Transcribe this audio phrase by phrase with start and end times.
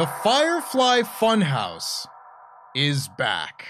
[0.00, 2.06] The Firefly Funhouse
[2.74, 3.66] is back.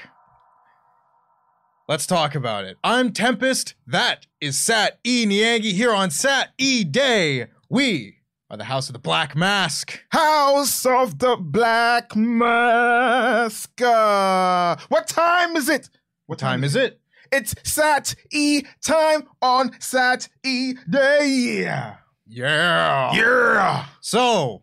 [1.88, 2.76] Let's talk about it.
[2.84, 3.74] I'm Tempest.
[3.84, 7.48] That is Sat E Niangi here on Sat E Day.
[7.68, 10.04] We are the House of the Black Mask.
[10.10, 13.82] House of the Black Mask.
[13.82, 15.90] Uh, what time is it?
[16.26, 17.00] What time is it?
[17.32, 21.64] It's Sat E time on Sat E Day.
[21.64, 21.96] Yeah.
[22.28, 23.86] Yeah.
[24.00, 24.62] So,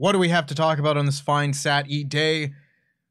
[0.00, 2.54] what do we have to talk about on this fine Sat E Day?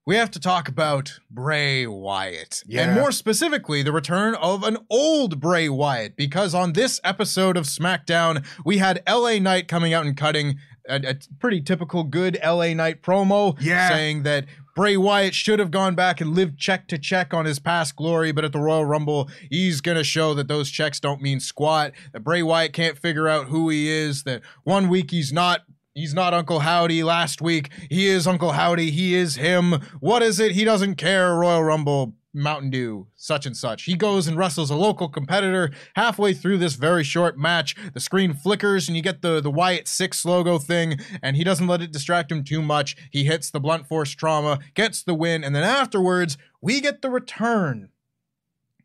[0.07, 2.63] We have to talk about Bray Wyatt.
[2.65, 2.81] Yeah.
[2.81, 6.15] And more specifically, the return of an old Bray Wyatt.
[6.15, 10.57] Because on this episode of SmackDown, we had LA Knight coming out and cutting
[10.89, 13.55] a, a pretty typical good LA Knight promo.
[13.61, 13.89] Yeah.
[13.89, 17.59] Saying that Bray Wyatt should have gone back and lived check to check on his
[17.59, 21.21] past glory, but at the Royal Rumble, he's going to show that those checks don't
[21.21, 25.31] mean squat, that Bray Wyatt can't figure out who he is, that one week he's
[25.31, 25.65] not
[25.99, 27.71] He's not Uncle Howdy last week.
[27.89, 28.89] He is Uncle Howdy.
[28.89, 29.81] He is him.
[29.99, 30.53] What is it?
[30.53, 31.35] He doesn't care.
[31.35, 33.83] Royal Rumble, Mountain Dew, such and such.
[33.83, 35.71] He goes and wrestles a local competitor.
[35.97, 39.89] Halfway through this very short match, the screen flickers and you get the, the Wyatt
[39.89, 42.95] 6 logo thing, and he doesn't let it distract him too much.
[43.11, 47.09] He hits the blunt force trauma, gets the win, and then afterwards, we get the
[47.09, 47.89] return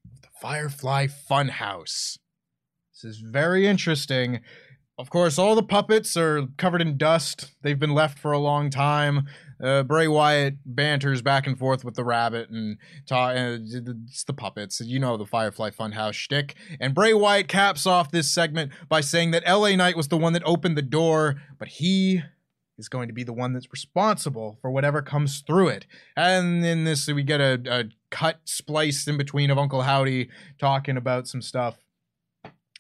[0.05, 2.19] of the Firefly Funhouse.
[2.93, 4.41] This is very interesting.
[4.97, 7.53] Of course, all the puppets are covered in dust.
[7.63, 9.27] They've been left for a long time.
[9.61, 14.33] Uh, Bray Wyatt banters back and forth with the rabbit, and ta- uh, it's the
[14.33, 14.81] puppets.
[14.81, 16.55] You know the Firefly Funhouse shtick.
[16.79, 20.33] And Bray Wyatt caps off this segment by saying that LA Knight was the one
[20.35, 22.23] that opened the door, but he
[22.79, 25.87] is going to be the one that's responsible for whatever comes through it.
[26.17, 30.29] And in this, we get a, a cut spliced in between of Uncle Howdy
[30.59, 31.79] talking about some stuff.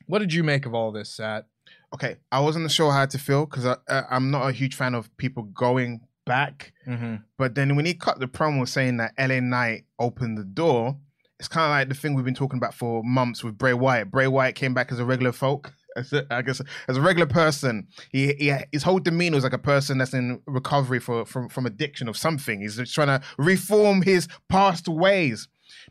[0.06, 1.46] What did you make of all this, Sat?
[1.94, 4.94] Okay, I wasn't sure how to feel because I, uh, I'm not a huge fan
[4.94, 6.72] of people going back.
[6.88, 7.16] Mm-hmm.
[7.38, 10.96] But then when he cut the promo saying that LA Knight opened the door,
[11.38, 14.10] it's kind of like the thing we've been talking about for months with Bray Wyatt.
[14.10, 15.72] Bray Wyatt came back as a regular folk.
[15.96, 19.52] As a, I guess as a regular person, he, he his whole demeanor was like
[19.52, 22.60] a person that's in recovery for from from addiction of something.
[22.60, 25.46] He's just trying to reform his past ways.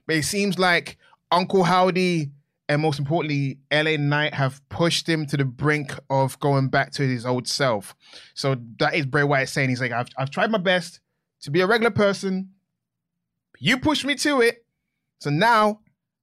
[0.05, 0.97] But it seems like
[1.31, 2.31] Uncle Howdy
[2.69, 7.03] and most importantly, LA Knight have pushed him to the brink of going back to
[7.03, 7.95] his old self.
[8.35, 10.99] So that is Bray Wyatt saying he's like, I've I've tried my best
[11.41, 12.51] to be a regular person.
[13.59, 14.65] You pushed me to it.
[15.19, 15.79] So now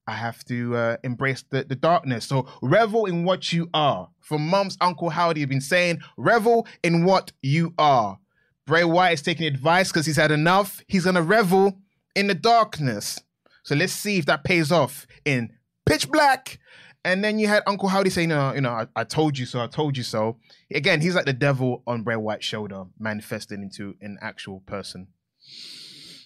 [0.06, 2.26] I have to uh, embrace the, the darkness.
[2.26, 4.08] So revel in what you are.
[4.20, 8.18] For months, Uncle Howdy has been saying, revel in what you are.
[8.66, 10.82] Bray Wyatt is taking advice because he's had enough.
[10.86, 11.78] He's gonna revel
[12.14, 13.20] in the darkness.
[13.62, 15.50] So let's see if that pays off in
[15.86, 16.58] pitch black.
[17.02, 19.60] And then you had Uncle Howdy saying, no, you know, I, I told you so,
[19.60, 20.36] I told you so.
[20.70, 25.08] Again, he's like the devil on Bray Wyatt's shoulder, manifesting into an actual person.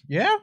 [0.07, 0.35] Yeah.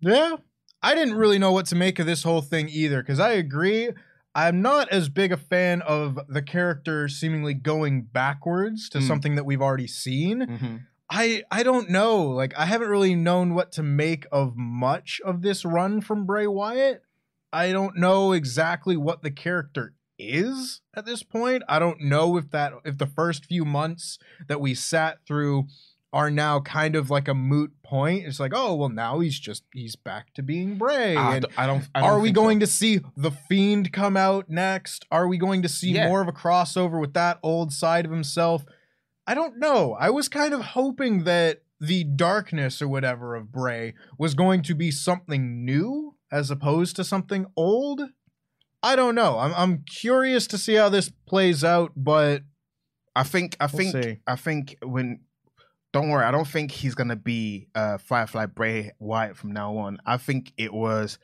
[0.00, 0.36] Yeah.
[0.82, 3.90] I didn't really know what to make of this whole thing either, because I agree.
[4.34, 9.06] I'm not as big a fan of the character seemingly going backwards to Mm.
[9.06, 10.40] something that we've already seen.
[10.46, 10.76] Mm-hmm.
[11.08, 12.24] I I don't know.
[12.26, 16.46] Like I haven't really known what to make of much of this run from Bray
[16.46, 17.02] Wyatt.
[17.52, 21.62] I don't know exactly what the character is at this point.
[21.68, 25.66] I don't know if that if the first few months that we sat through
[26.12, 28.24] are now kind of like a moot point.
[28.26, 31.16] It's like, oh well, now he's just he's back to being Bray.
[31.16, 31.84] I, and I don't.
[31.94, 32.66] I don't are we going so.
[32.66, 35.04] to see the Fiend come out next?
[35.10, 36.08] Are we going to see Yeah.
[36.08, 38.64] more of a crossover with that old side of himself?
[39.26, 39.94] I don't know.
[39.98, 44.74] I was kind of hoping that the darkness or whatever of Bray was going to
[44.74, 48.00] be something new as opposed to something old.
[48.82, 49.38] I don't know.
[49.38, 52.42] I'm I'm curious to see how this plays out, but
[53.14, 53.56] I think.
[53.60, 54.04] I We'll think.
[54.04, 54.18] see.
[54.26, 55.20] I think when.
[55.92, 56.24] Don't worry.
[56.24, 59.98] I don't think he's gonna be uh, Firefly Bray Wyatt from now on.
[60.04, 61.18] I think it was.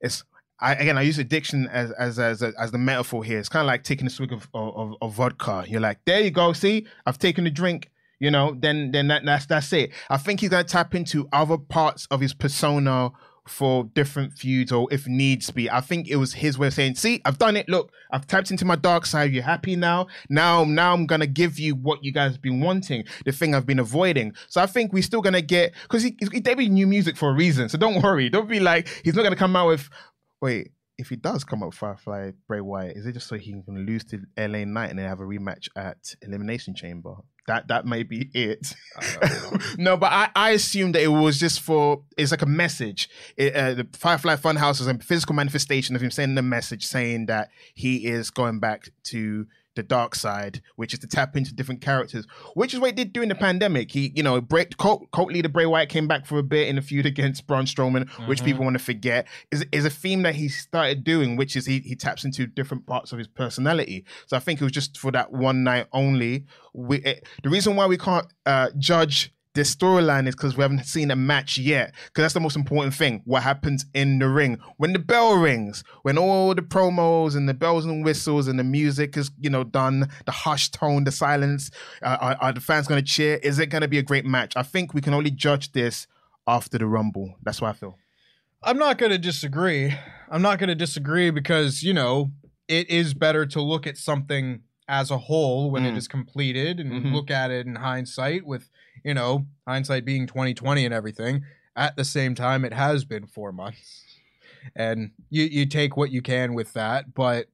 [0.00, 0.24] It's.
[0.60, 3.40] I, again, I use addiction as as as as the metaphor here.
[3.40, 5.64] It's kind of like taking a swig of, of of vodka.
[5.66, 6.52] You're like, there you go.
[6.52, 7.90] See, I've taken a drink.
[8.20, 9.90] You know, then then that, that's that's it.
[10.08, 13.10] I think he's gonna tap into other parts of his persona
[13.46, 15.68] for different feuds or if needs be.
[15.68, 17.68] I think it was his way of saying, see, I've done it.
[17.68, 19.32] Look, I've tapped into my dark side.
[19.32, 20.06] You're happy now.
[20.28, 23.66] Now, now I'm gonna give you what you guys have been wanting, the thing I've
[23.66, 24.34] been avoiding.
[24.48, 27.34] So I think we're still gonna get because he, he debuted new music for a
[27.34, 27.68] reason.
[27.68, 28.28] So don't worry.
[28.28, 29.88] Don't be like he's not gonna come out with
[30.40, 30.72] wait.
[30.98, 33.86] If he does come up with Firefly Bray Wyatt, is it just so he can
[33.86, 37.14] lose to LA Knight and then have a rematch at Elimination Chamber?
[37.48, 38.74] That that may be it.
[39.78, 43.08] no, but I, I assumed that it was just for it's like a message.
[43.36, 47.26] It, uh, the Firefly Funhouse is a physical manifestation of him sending a message saying
[47.26, 51.80] that he is going back to the dark side, which is to tap into different
[51.80, 53.90] characters, which is what he did during the pandemic.
[53.90, 56.78] He, you know, break, cult, cult leader Bray Wyatt came back for a bit in
[56.78, 59.26] a feud against Braun Strowman, which people want to forget.
[59.50, 62.86] Is is a theme that he started doing, which is he he taps into different
[62.86, 64.04] parts of his personality.
[64.26, 66.46] So I think it was just for that one night only.
[66.74, 70.84] We eh, the reason why we can't uh, judge this storyline is because we haven't
[70.86, 71.92] seen a match yet.
[72.06, 73.22] Because that's the most important thing.
[73.24, 77.54] What happens in the ring when the bell rings, when all the promos and the
[77.54, 81.70] bells and whistles and the music is, you know, done, the hushed tone, the silence.
[82.02, 83.36] Uh, are, are the fans going to cheer?
[83.42, 84.54] Is it going to be a great match?
[84.56, 86.06] I think we can only judge this
[86.46, 87.34] after the Rumble.
[87.42, 87.98] That's what I feel.
[88.62, 89.94] I'm not going to disagree.
[90.30, 92.30] I'm not going to disagree because, you know,
[92.68, 95.96] it is better to look at something as a whole when it Mm.
[95.96, 97.12] is completed and Mhm.
[97.12, 98.68] look at it in hindsight with,
[99.04, 101.44] you know, hindsight being 2020 and everything.
[101.74, 104.04] At the same time, it has been 4 months.
[104.76, 107.46] And you you take what you can with that, but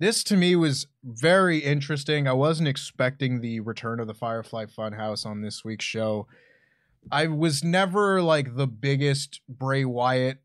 [0.00, 2.26] this to me was very interesting.
[2.26, 6.26] I wasn't expecting the return of the Firefly Funhouse on this week's show.
[7.12, 10.38] I was never like the biggest Bray Wyatt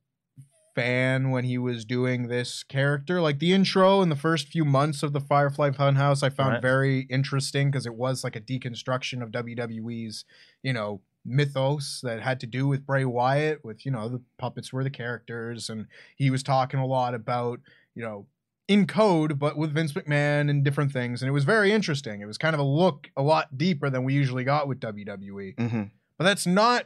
[0.75, 3.21] fan when he was doing this character.
[3.21, 6.61] Like the intro and the first few months of the Firefly Funhouse, I found Right.
[6.61, 10.25] very interesting because it was like a deconstruction of WWE's,
[10.61, 14.71] you know, mythos that had to do with Bray Wyatt, with, you know, the puppets
[14.71, 15.69] were the characters.
[15.69, 17.61] And he was talking a lot about,
[17.95, 18.27] you know,
[18.67, 21.21] in code, but with Vince McMahon and different things.
[21.21, 22.21] And it was very interesting.
[22.21, 25.55] It was kind of a look a lot deeper than we usually got with WWE.
[25.55, 25.83] Mm-hmm.
[26.17, 26.85] But that's not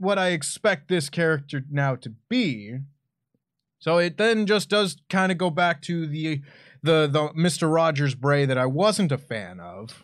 [0.00, 2.78] what I expect this character now to be.
[3.78, 6.40] So it then just does kind of go back to the
[6.82, 7.72] the the Mr.
[7.72, 10.02] Rogers Bray that I wasn't a fan of,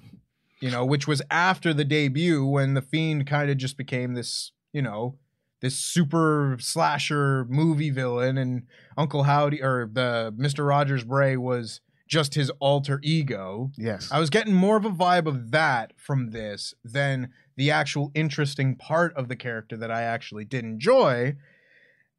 [0.61, 4.53] you know, which was after the debut when the Fiend kind of just became this,
[4.73, 5.17] you know,
[5.61, 8.65] this super slasher movie villain and
[8.97, 10.69] Uncle Howdy or the Mr.
[10.69, 13.71] Rogers Bray was just his alter ego.
[13.77, 14.11] Yes.
[14.13, 18.77] I was getting more of a vibe of that from this than the actual interesting
[18.77, 21.37] part of the character that I actually did enjoy.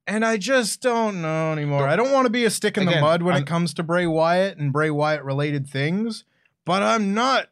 [0.05, 1.87] And I just don't know anymore.
[1.87, 3.73] I don't want to be a stick in the Again, mud when I'm- it comes
[3.75, 6.23] to Bray Wyatt and Bray Wyatt related things,
[6.65, 7.47] but I'm not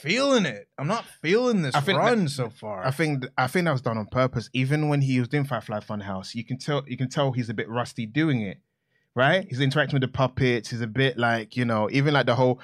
[0.00, 0.68] feeling it.
[0.78, 2.84] I'm not feeling this I think run so far.
[2.86, 4.48] I think I think that was done on purpose.
[4.52, 7.54] Even when he was doing Firefly Funhouse, you can tell you can tell he's a
[7.54, 8.58] bit rusty doing it.
[9.14, 9.46] Right?
[9.48, 10.70] He's interacting with the puppets.
[10.70, 12.60] He's a bit like you know, even like the whole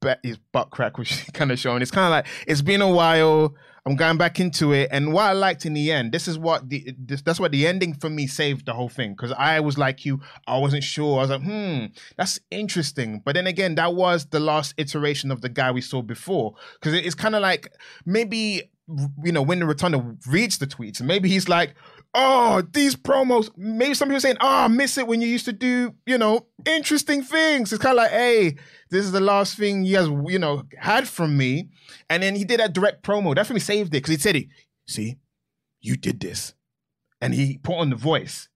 [0.00, 1.82] bet his butt crack, which kind of showing.
[1.82, 3.54] It's kind of like it's been a while.
[3.84, 6.68] I'm going back into it, and what I liked in the end, this is what
[6.68, 9.78] the this, that's what the ending for me saved the whole thing because I was
[9.78, 11.18] like you, I wasn't sure.
[11.18, 11.84] I was like, hmm,
[12.16, 13.22] that's interesting.
[13.24, 16.94] But then again, that was the last iteration of the guy we saw before because
[16.94, 17.72] it's kind of like
[18.04, 18.72] maybe
[19.24, 21.74] you know when the Rotunda reads the tweets, and maybe he's like,
[22.14, 23.50] oh, these promos.
[23.56, 26.46] Maybe some people saying, oh, I miss it when you used to do you know
[26.64, 27.72] interesting things.
[27.72, 28.56] It's kind of like, hey,
[28.90, 31.70] this is the last thing you guys you know had from me.
[32.08, 33.34] And then he did that direct promo.
[33.34, 34.46] That for me saved it because he said, it,
[34.86, 35.16] see,
[35.80, 36.54] you did this,
[37.20, 38.48] and he put on the voice.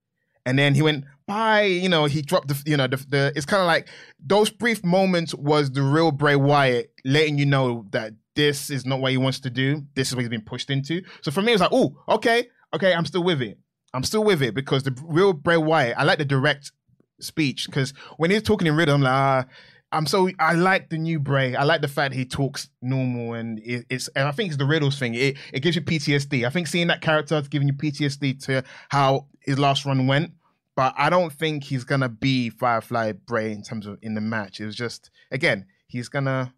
[0.46, 1.62] And then he went, bye.
[1.62, 3.88] You know, he dropped the, you know, the, the it's kind of like
[4.24, 9.00] those brief moments was the real Bray Wyatt letting you know that this is not
[9.00, 9.82] what he wants to do.
[9.94, 11.02] This is what he's been pushed into.
[11.22, 13.58] So for me, it was like, oh, okay, okay, I'm still with it.
[13.92, 16.72] I'm still with it because the real Bray Wyatt, I like the direct
[17.20, 19.44] speech because when he's talking in rhythm, I'm like, ah,
[19.92, 21.56] I'm so I like the new Bray.
[21.56, 24.66] I like the fact he talks normal and it, it's and I think it's the
[24.66, 25.14] riddles thing.
[25.14, 26.46] It it gives you PTSD.
[26.46, 30.32] I think seeing that character is giving you PTSD to how his last run went.
[30.76, 34.60] But I don't think he's gonna be Firefly Bray in terms of in the match.
[34.60, 36.54] It was just again, he's gonna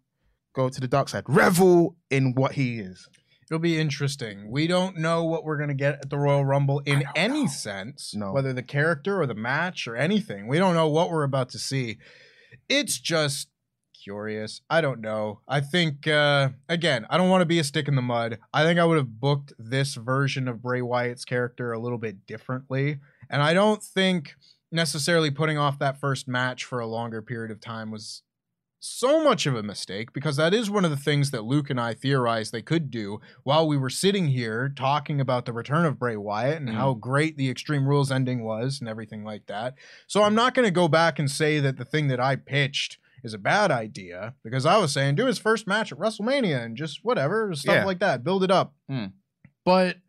[0.53, 3.07] go to the dark side, revel in what he is.
[3.49, 4.49] It'll be interesting.
[4.49, 8.31] We don't know what we're gonna get at the Royal Rumble in any sense, No.
[8.31, 10.47] whether the character or the match or anything.
[10.47, 11.97] We don't know what we're about to see.
[12.69, 13.49] It's just
[14.03, 14.61] curious.
[14.69, 15.41] I don't know.
[15.47, 18.39] I think uh again, I don't want to be a stick in the mud.
[18.53, 22.25] I think I would have booked this version of Bray Wyatt's character a little bit
[22.25, 22.99] differently.
[23.29, 24.35] And I don't think
[24.71, 28.22] necessarily putting off that first match for a longer period of time was
[28.85, 31.79] so much of a mistake because that is one of the things that Luke and
[31.79, 35.97] I theorized they could do while we were sitting here talking about the return of
[35.97, 36.73] Bray Wyatt and Mm.
[36.73, 39.75] how great the Extreme Rules ending was and everything like that.
[40.05, 42.97] So I'm not going to go back and say that the thing that I pitched
[43.23, 46.75] is a bad idea because I was saying do his first match at WrestleMania and
[46.75, 47.85] just whatever, stuff Yeah.
[47.85, 48.73] like that, build it up.
[48.91, 49.13] Mm.
[49.63, 49.99] But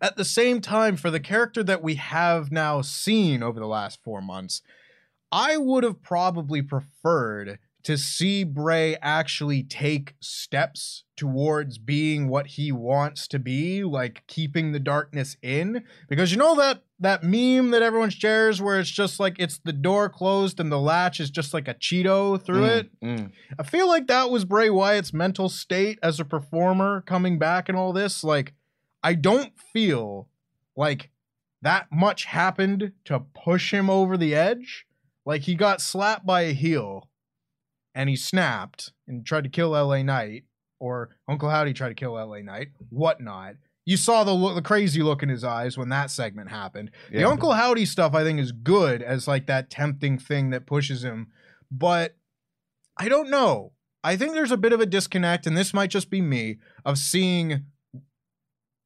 [0.00, 4.02] at the same time, for the character that we have now seen over the last
[4.02, 4.62] four months,
[5.30, 12.72] I would have probably preferred to see Bray actually take steps towards being what he
[12.72, 15.84] wants to be, like keeping the darkness in.
[16.08, 19.72] Because you know that that meme that everyone shares where it's just like it's the
[19.72, 23.00] door closed and the latch is just like a Cheeto through Mm, it.
[23.04, 23.30] mm.
[23.56, 27.78] I feel like that was Bray Wyatt's mental state as a performer coming back and
[27.78, 28.24] all this.
[28.24, 28.52] Like,
[29.02, 30.28] I don't feel
[30.76, 31.10] like
[31.62, 34.86] that much happened to push him over the edge.
[35.24, 37.08] Like, he got slapped by a heel
[37.96, 40.44] and he snapped and tried to kill LA Knight,
[40.78, 43.56] or Uncle Howdy tried to kill LA Knight, whatnot.
[43.86, 46.90] You saw the the crazy look in his eyes when that segment happened.
[47.10, 51.02] The Uncle Howdy stuff, I think, is good as like that tempting thing that pushes
[51.02, 51.28] him,
[51.70, 52.16] but
[52.98, 53.72] I don't know.
[54.04, 56.98] I think there's a bit of a disconnect, and this might just be me, of
[56.98, 57.64] seeing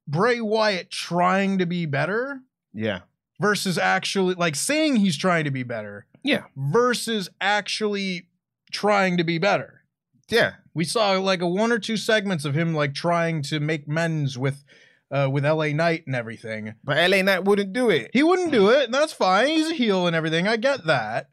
[0.07, 2.41] Bray Wyatt trying to be better
[2.73, 3.01] Yeah.
[3.39, 6.45] versus actually like saying he's trying to be better Yeah.
[6.55, 8.27] versus actually
[8.71, 9.83] trying to be better.
[10.29, 10.53] Yeah.
[10.73, 14.37] We saw like a one or two segments of him like trying to make amends
[14.37, 14.63] with
[15.11, 16.73] uh with LA Knight and everything.
[16.83, 18.11] But LA Knight wouldn't do it.
[18.13, 19.49] He wouldn't do it, and that's fine.
[19.49, 20.47] He's a heel and everything.
[20.47, 21.29] I get that.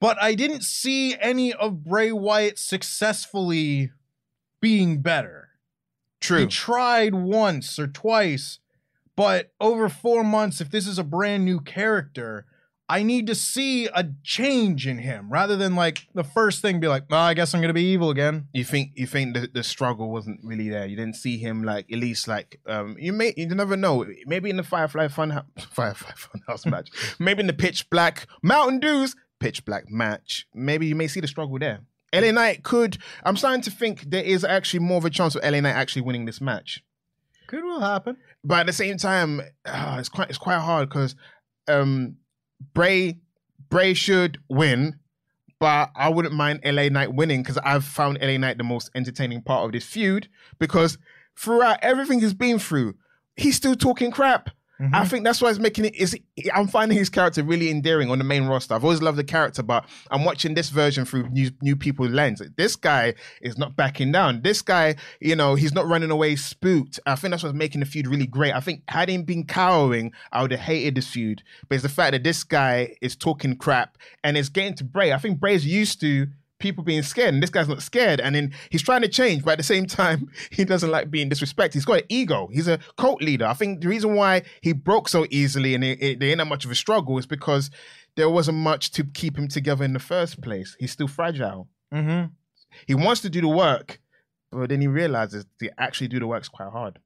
[0.00, 3.90] But I didn't see any of Bray Wyatt successfully
[4.60, 5.48] being better.
[6.20, 6.40] True.
[6.40, 8.58] He tried once or twice,
[9.16, 12.46] but over four months, if this is a brand new character,
[12.88, 16.86] I need to see a change in him rather than like the first thing be
[16.86, 18.46] like, oh, I guess I'm gonna be evil again.
[18.52, 20.86] You think you think the, the struggle wasn't really there.
[20.86, 24.06] You didn't see him like at least like um you may you never know.
[24.26, 26.90] Maybe in the Firefly Fun Firefly Funhouse match.
[27.18, 30.46] Maybe in the Pitch Black Mountain Dews Pitch Black match.
[30.54, 31.80] Maybe you may see the struggle there.
[32.14, 32.98] LA Knight could.
[33.24, 36.02] I'm starting to think there is actually more of a chance of LA Knight actually
[36.02, 36.82] winning this match.
[37.46, 38.16] Could well happen.
[38.44, 41.14] But at the same time, ah, it's quite it's quite hard because
[41.68, 42.16] um,
[42.72, 43.18] Bray
[43.68, 44.98] Bray should win,
[45.58, 49.42] but I wouldn't mind LA Knight winning because I've found LA Knight the most entertaining
[49.42, 50.98] part of this feud because
[51.36, 52.94] throughout everything he's been through,
[53.36, 54.50] he's still talking crap.
[54.78, 55.04] I mm-hmm.
[55.04, 56.14] think that's why it's making it is
[56.54, 58.74] I'm finding his character really endearing on the main roster.
[58.74, 62.42] I've always loved the character, but I'm watching this version through new new people's lens.
[62.56, 64.42] This guy is not backing down.
[64.42, 67.00] This guy, you know, he's not running away spooked.
[67.06, 68.54] I think that's what's making the feud really great.
[68.54, 71.42] I think had he been cowering, I would have hated this feud.
[71.68, 75.10] But it's the fact that this guy is talking crap and is getting to Bray.
[75.12, 76.26] I think Bray's used to
[76.58, 79.52] people being scared and this guy's not scared and then he's trying to change but
[79.52, 82.78] at the same time he doesn't like being disrespected he's got an ego he's a
[82.96, 86.30] cult leader i think the reason why he broke so easily and it, it, there
[86.30, 87.70] ain't that much of a struggle is because
[88.16, 92.26] there wasn't much to keep him together in the first place he's still fragile Mm-hmm.
[92.86, 94.00] he wants to do the work
[94.50, 96.98] but then he realizes to actually do the work is quite hard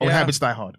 [0.00, 0.12] or Yeah.
[0.18, 0.76] habits die hard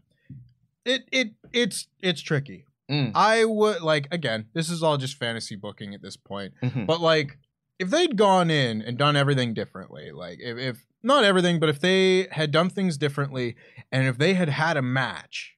[0.84, 2.66] It it it's it's tricky.
[2.90, 3.12] Mm.
[3.16, 6.54] I would like again, this is all just fantasy booking at this point.
[6.62, 6.86] Mhm.
[6.88, 7.38] But like
[7.82, 11.80] if they'd gone in and done everything differently, like if, if not everything, but if
[11.80, 13.56] they had done things differently
[13.92, 15.56] and if they had had a match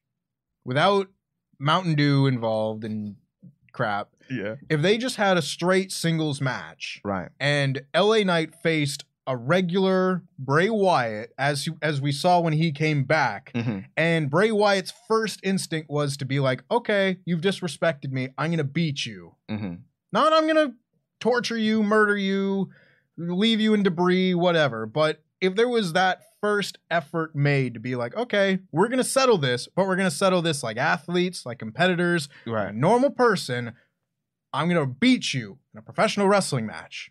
[0.64, 1.08] without
[1.58, 3.16] Mountain Dew involved and
[3.72, 9.04] crap, yeah if they just had a straight singles match right and LA Knight faced
[9.26, 13.84] a regular Bray Wyatt as as we saw when he came back Mhm.
[13.98, 18.28] and Bray Wyatt's first instinct was to be like, "Okay, you've disrespected me.
[18.38, 19.80] I'm going to beat you." Mhm.
[20.12, 20.74] Not I'm going to
[21.20, 22.70] torture you, murder you,
[23.16, 24.86] leave you in debris, whatever.
[24.86, 29.04] But if there was that first effort made to be like, okay, we're going to
[29.04, 33.10] settle this, but we're going to settle this like athletes, like competitors, a right normal
[33.10, 33.72] person,
[34.52, 37.10] I'm going to beat you in a professional wrestling match.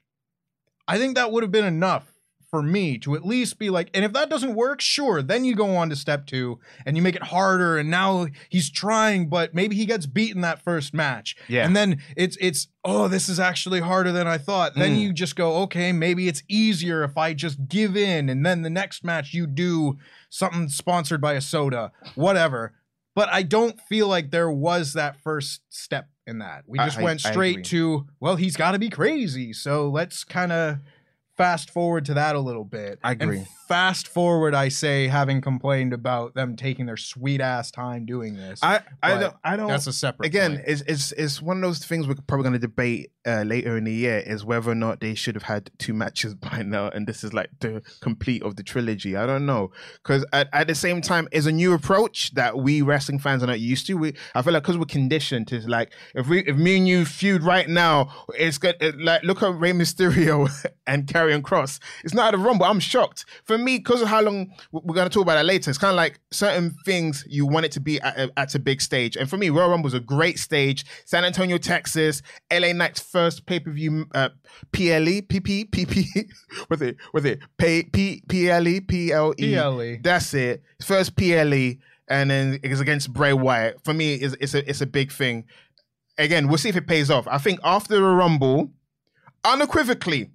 [0.87, 2.12] I think that would have been enough
[2.53, 5.55] for me to at least be like, and if that doesn't work, sure, then you
[5.55, 7.79] go on to step two and you make it harder.
[7.79, 11.35] And now he's trying, but maybe he gets beaten that first match.
[11.47, 11.65] Yeah.
[11.65, 14.75] And then it's it's oh, this is actually harder than I thought.
[14.75, 15.01] Then Mm.
[15.01, 18.29] you just go, okay, maybe it's easier if I just give in.
[18.29, 19.97] And then the next match you do
[20.29, 22.73] something sponsored by a soda, whatever.
[23.15, 26.65] But I don't feel like there was that first step in that.
[26.67, 29.53] We just I- went straight to, well, he's got to be crazy.
[29.53, 30.77] So let's kind of
[31.37, 32.99] fast forward to that a little bit.
[33.03, 33.45] I And agree.
[33.67, 38.59] fast forward, I say, having complained about them taking their sweet ass time doing this.
[38.61, 40.63] I I don't I don't that's a separate again point.
[40.67, 43.85] it's, it's it's one of those things we're probably going to debate uh, later in
[43.85, 47.07] the year is whether or not they should have had two matches by now and
[47.07, 49.71] this is like the complete of the trilogy i don't know
[50.03, 53.47] because at, at the same time it's a new approach that we wrestling fans are
[53.47, 56.57] not used to we i feel like because we're conditioned to like if we if
[56.57, 60.49] me and you feud right now it's good it, like look at Rey Mysterio
[60.87, 61.79] and Karrion Kross.
[62.03, 63.25] It's not at a rumble i'm shocked.
[63.43, 65.91] For me because of how long we're going to talk about that later it's kind
[65.91, 69.15] of like certain things you want it to be at a, at a big stage.
[69.15, 70.85] And for me Royal Rumble was a great stage.
[71.05, 74.29] San Antonio Texas LA Knight's first pay-per-view uh,
[74.71, 76.05] PLE PP PP
[76.69, 79.97] was it was it P P PLE PLE PLE.
[80.01, 80.63] that's it.
[80.81, 81.75] First PLE
[82.07, 83.83] and then it's against Bray Wyatt.
[83.83, 85.45] For me it's, it's a it's a big thing.
[86.17, 87.27] Again we'll see if it pays off.
[87.27, 88.71] I think after the Rumble
[89.43, 90.31] unequivocally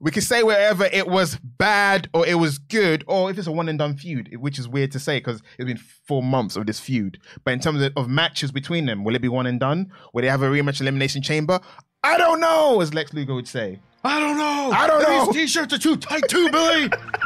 [0.00, 3.52] we can say wherever it was bad or it was good, or if it's a
[3.52, 6.66] one and done feud, which is weird to say because it's been four months of
[6.66, 7.18] this feud.
[7.44, 9.92] But in terms of, of matches between them, will it be one and done?
[10.12, 11.60] Will they have a rematch elimination chamber?
[12.02, 13.80] I don't know, as Lex Luger would say.
[14.04, 14.70] I don't know.
[14.72, 15.32] I don't know.
[15.32, 16.88] These t-shirts are too tight too, Billy.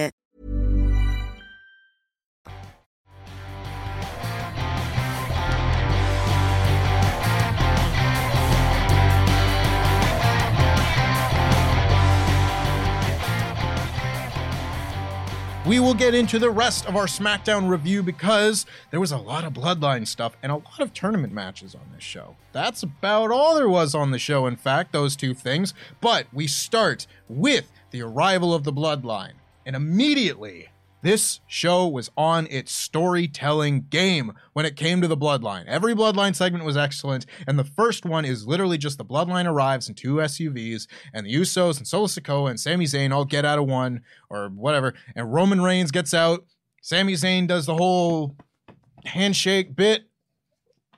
[15.71, 19.45] We will get into the rest of our SmackDown review because there was a lot
[19.45, 22.35] of bloodline stuff and a lot of tournament matches on this show.
[22.51, 25.73] That's about all there was on the show, in fact, those two things.
[26.01, 29.35] But we start with the arrival of the bloodline.
[29.65, 30.70] And immediately,
[31.01, 35.65] this show was on its storytelling game when it came to the bloodline.
[35.65, 39.89] Every bloodline segment was excellent, and the first one is literally just the bloodline arrives
[39.89, 43.59] in two SUVs, and the Usos and Solo Sikoa and Sami Zayn all get out
[43.59, 46.45] of one or whatever, and Roman Reigns gets out
[46.81, 48.35] Sami Zayn does the whole
[49.05, 50.09] handshake bit.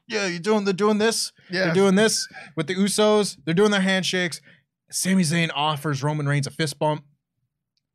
[0.07, 1.31] Yeah, you're doing they're doing this.
[1.51, 1.65] Yeah.
[1.65, 3.37] They're doing this with the Usos.
[3.45, 4.41] They're doing their handshakes.
[4.89, 7.03] Sami Zayn offers Roman Reigns a fist bump.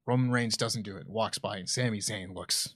[0.08, 1.06] Roman Reigns doesn't do it.
[1.06, 2.74] Walks by and Sami Zayn looks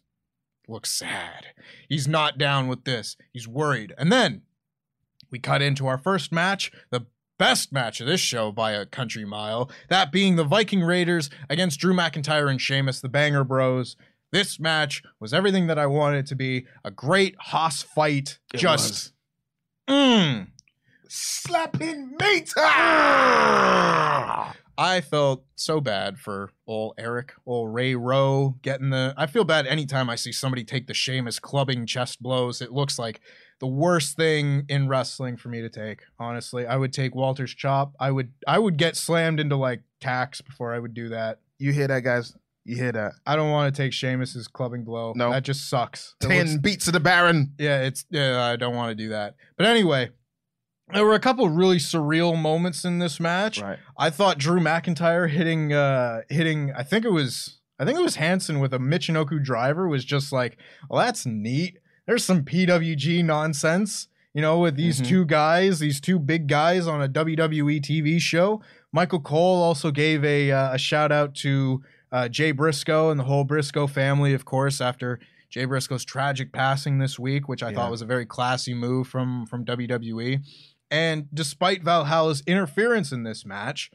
[0.69, 1.47] looks sad.
[1.89, 3.17] He's not down with this.
[3.33, 3.95] He's worried.
[3.97, 4.43] And then
[5.31, 7.07] we cut into our first match, the
[7.39, 11.81] best match of this show by a country mile, that being the Viking Raiders against
[11.81, 13.97] Drew McIntyre and Sheamus, the Banger Bros.
[14.31, 16.67] This match was everything that I wanted it to be.
[16.85, 18.39] A great hoss fight.
[18.53, 19.13] It just
[19.89, 20.49] mm,
[21.09, 22.53] Slapping meat.
[24.79, 29.15] I felt so bad for old Erik, old Ray Rowe getting the.
[29.17, 32.61] I feel bad anytime I see somebody take the Sheamus clubbing chest blows.
[32.63, 33.21] It looks like
[33.61, 36.01] the worst thing in wrestling for me to take.
[36.19, 37.93] Honestly, I would take Walter's chop.
[38.01, 38.33] I would.
[38.47, 41.39] I would get slammed into like tacks before I would do that.
[41.59, 42.35] You hear that, guys?
[42.65, 43.13] You hear that?
[43.27, 45.13] I don't want to take Sheamus's clubbing blow.
[45.17, 45.31] No.
[45.31, 46.15] that just sucks.
[46.21, 47.51] Ten looks- beats of the Bodhrán.
[47.59, 49.35] yeah, it's yeah, I don't want to do that.
[49.57, 50.11] But anyway,
[50.93, 53.61] there were a couple really surreal moments in this match.
[53.61, 53.79] Right.
[53.99, 58.17] I thought Drew McIntyre hitting uh hitting I think it was I think it was
[58.17, 60.57] Hanson with a Michinoku driver was just like,
[60.89, 61.79] well, that's neat.
[62.07, 65.07] There's some PWG nonsense, you know, with these Mhm.
[65.07, 68.61] two guys, these two big guys on a WWE TV show.
[68.93, 73.25] Michael Cole also gave a uh, a shout out to uh, Jay Briscoe and the
[73.25, 77.77] whole Briscoe family, of course, after Jay Briscoe's tragic passing this week, which I Yeah.
[77.77, 80.41] thought was a very classy move from from WWE.
[80.93, 83.91] And despite Valhalla's interference in this match,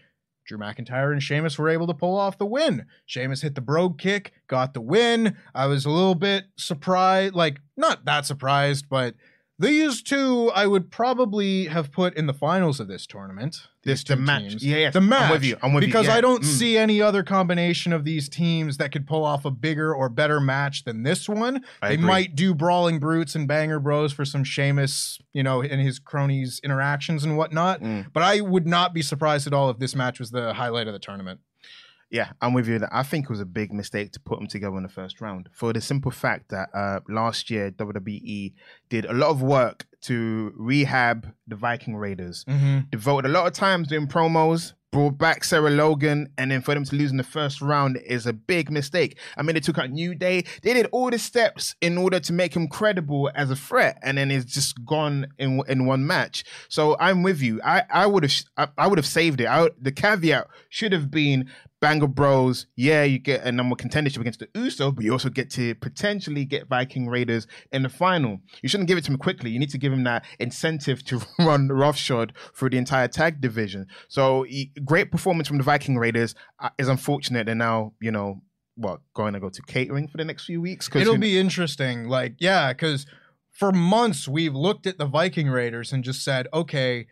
[0.47, 2.87] Drew McIntyre and Sheamus were able to pull off the win.
[3.05, 5.37] Sheamus hit the brogue kick, got the win.
[5.53, 9.13] I was a little bit surprised, like not that surprised, but
[9.59, 13.57] these two I would probably have put in the finals of this tournament.
[13.83, 14.41] This the match.
[14.49, 14.65] teams.
[14.65, 14.89] Yeah, yeah.
[14.91, 15.23] The match.
[15.23, 15.57] I'm with you.
[15.63, 15.87] I'm with you.
[15.87, 16.15] because Yeah.
[16.15, 16.45] I don't Mm.
[16.45, 20.39] see any other combination of these teams that could pull off a bigger or better
[20.39, 21.63] match than this one.
[21.81, 22.05] I they agree.
[22.05, 26.59] might do brawling brutes and banger bros for some Sheamus, you know, and his cronies
[26.63, 27.81] interactions and whatnot.
[27.81, 28.07] Mm.
[28.13, 30.93] But I would not be surprised at all if this match was the highlight of
[30.93, 31.39] the tournament.
[32.09, 32.79] Yeah, I'm with you.
[32.91, 35.49] I think it was a big mistake to put them together in the first round
[35.51, 38.53] for the simple fact that uh, last year WWE
[38.89, 42.45] did a lot of work to rehab the Viking Raiders.
[42.91, 46.85] Devoted a lot of time doing promos, brought back Sarah Logan, and then for them
[46.85, 49.17] to lose in the first round is a big mistake.
[49.35, 50.45] I mean, they took out New Day.
[50.61, 54.17] They did all the steps in order to make him credible as a threat, and
[54.17, 56.45] then it's just gone in in one match.
[56.69, 57.59] So I'm with you.
[57.65, 59.47] I I would have I, I would have saved it.
[59.47, 62.65] I, the caveat should have been Banger Bros.
[62.75, 65.75] Yeah, you get a number of contendership against the Usos, but you also get to
[65.75, 68.39] potentially get Viking Raiders in the final.
[68.63, 69.51] You shouldn't give it to him quickly.
[69.51, 73.85] You need to give him that incentive to run roughshod through the entire tag division.
[74.07, 74.45] So
[74.83, 76.33] great performance from the Viking Raiders.
[76.59, 78.41] Uh, is unfortunate they're now you know
[78.75, 80.87] what going to go to catering for the next few weeks.
[80.87, 82.07] 'Cause It'll who- be interesting.
[82.07, 83.05] Like, yeah, because
[83.51, 87.07] for months we've looked at the Viking Raiders and just said, okay,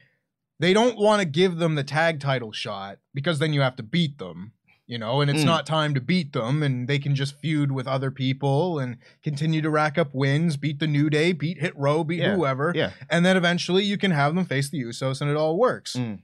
[0.59, 3.83] they don't want to give them the tag title shot because then you have to
[3.83, 4.53] beat them,
[4.87, 5.45] you know, and it's Mm.
[5.47, 9.61] not time to beat them, and they can just feud with other people and continue
[9.61, 12.91] to rack up wins, beat the New Day, beat Hit Row, beat Yeah, whoever, yeah.
[13.09, 15.95] and then eventually you can have them face the Usos and it all works.
[15.95, 16.19] Mm.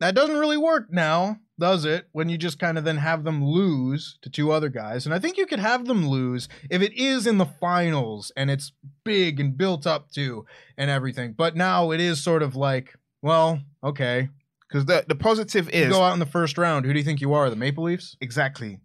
[0.00, 2.08] That doesn't really work now, does it?
[2.10, 5.06] When you just kind of then have them lose to two other guys.
[5.06, 8.50] And I think you could have them lose if it is in the finals and
[8.50, 8.72] it's
[9.04, 10.44] big and built up to
[10.76, 11.32] and everything.
[11.32, 14.28] But now it is sort of like, well, okay.
[14.68, 16.84] Because the, the positive You is go out in the first round.
[16.84, 17.48] Who do you think you are?
[17.48, 18.16] The Maple Leafs?
[18.20, 18.80] Exactly.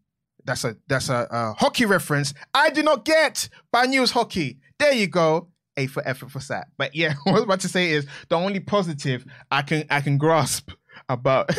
[0.46, 4.12] That's a that's a, a hockey reference I do not get, but I knew it
[4.12, 4.60] hockey.
[4.80, 5.50] There you go.
[5.76, 6.68] A for effort for sat.
[6.78, 10.02] But yeah, what I was about to say is the only positive I can I
[10.02, 10.72] can grasp
[11.10, 11.50] about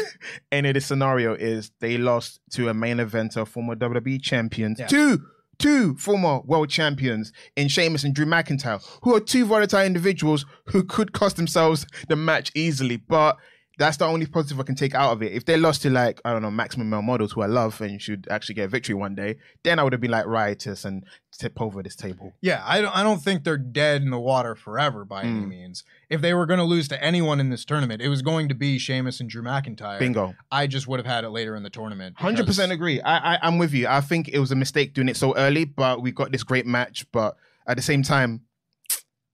[0.53, 4.87] any of this scenario is they lost to a main eventer, former WWE champions, Yeah.
[4.87, 5.21] two
[5.59, 10.85] two former world champions in Sheamus and Drew McIntyre, who are two volatile individuals who
[10.85, 12.97] could cost themselves the match easily.
[12.97, 13.37] But
[13.79, 15.33] that's the only positive I can take out of it.
[15.33, 18.03] If they lost to like I don't know maximum male models who I love and
[18.03, 21.05] should actually get a victory one day, then I would have been like riotous and
[21.39, 22.35] tip over this table.
[22.41, 25.49] Yeah, I don't, I don't think they're dead in the water forever by any Mm.
[25.49, 25.85] means.
[26.11, 28.55] If they were going to lose to anyone in this tournament, it was going to
[28.55, 30.01] be Sheamus and Drew McIntyre.
[30.01, 30.35] Bingo.
[30.51, 32.19] I just would have had it later in the tournament.
[32.19, 33.01] Hundred percent agree.
[33.03, 33.87] I, I I'm with you.
[33.87, 36.67] I think it was a mistake doing it so early, but we got this great
[36.67, 37.07] match.
[37.13, 37.37] But
[37.67, 38.41] at the same time,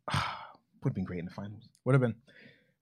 [0.13, 1.63] would have been great in the finals.
[1.85, 2.15] Would have been.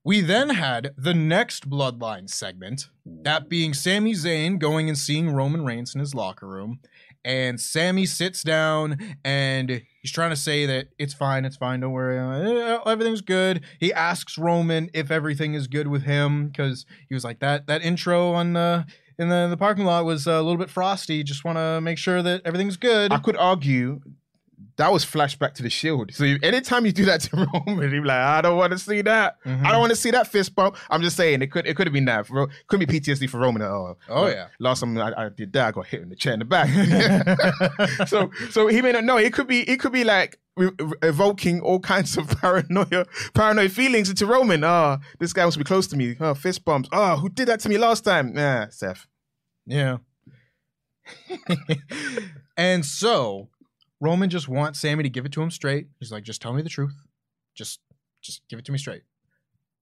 [0.04, 5.64] We then had the next Bloodline segment, that being Sami Zayn going and seeing Roman
[5.64, 6.80] Reigns in his locker room.
[7.24, 11.92] And Sami sits down and he's trying to say that it's fine, it's fine, don't
[11.92, 13.64] worry, uh, everything's good.
[13.78, 17.82] He asks Roman if everything is good with him because he was like that that
[17.82, 18.82] intro on uh,
[19.20, 21.22] in the, the parking lot was a little bit frosty.
[21.22, 23.12] Just want to make sure that everything's good.
[23.12, 24.00] I could argue
[24.82, 26.12] that was flashback to the Shield.
[26.12, 29.00] So you, anytime you do that to Roman, you're like, I don't want to see
[29.02, 29.36] that.
[29.44, 29.64] Mm-hmm.
[29.64, 30.76] I don't want to see that fist bump.
[30.90, 32.26] I'm just saying it could it could have been that.
[32.26, 33.62] For, could be PTSD for Roman.
[33.62, 34.46] Oh, Oh, uh, yeah.
[34.58, 36.68] Last time I, I did that, I got hit in the chair in the back.
[38.08, 39.18] so so he may not know.
[39.18, 40.40] It could be it could be like
[41.00, 44.64] evoking all kinds of paranoia paranoid feelings into Roman.
[44.64, 46.16] Oh, this guy must be close to me.
[46.18, 46.88] Oh, fist bumps.
[46.90, 48.36] Oh, who did that to me last time?
[48.36, 49.06] Yeah, Seth.
[49.64, 49.98] Yeah.
[52.56, 53.48] and so
[54.02, 55.86] Roman just wants Sami to give it to him straight.
[56.00, 56.94] He's like, just tell me the truth.
[57.54, 57.78] Just
[58.20, 59.02] just give it to me straight.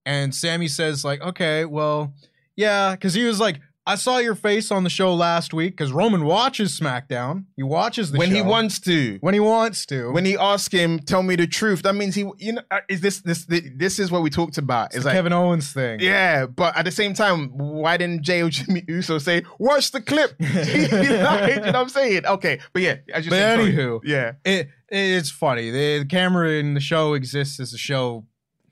[0.05, 2.13] And Sami says, like, okay, well,
[2.55, 5.91] yeah, because he was like, I saw your face on the show last week because
[5.91, 7.45] Roman watches SmackDown.
[7.55, 9.17] He watches the when he wants to.
[9.21, 10.11] when he wants to.
[10.11, 13.01] when he asks him, "Tell me the truth," that means he, you know, uh, is
[13.01, 14.87] this this this is what we talked about?
[14.87, 15.99] it's It's like, Kevin Owens thing.
[15.99, 20.01] yeah, but at the same time, why didn't Jey or Jimmy Uso say, "Watch the
[20.01, 20.35] clip"?
[20.39, 22.25] You know what I'm saying?
[22.27, 23.73] Okay, but yeah, as you But said, sorry.
[23.73, 25.71] anywho, yeah, it it's funny.
[25.71, 28.25] The, the camera in the show exists as a show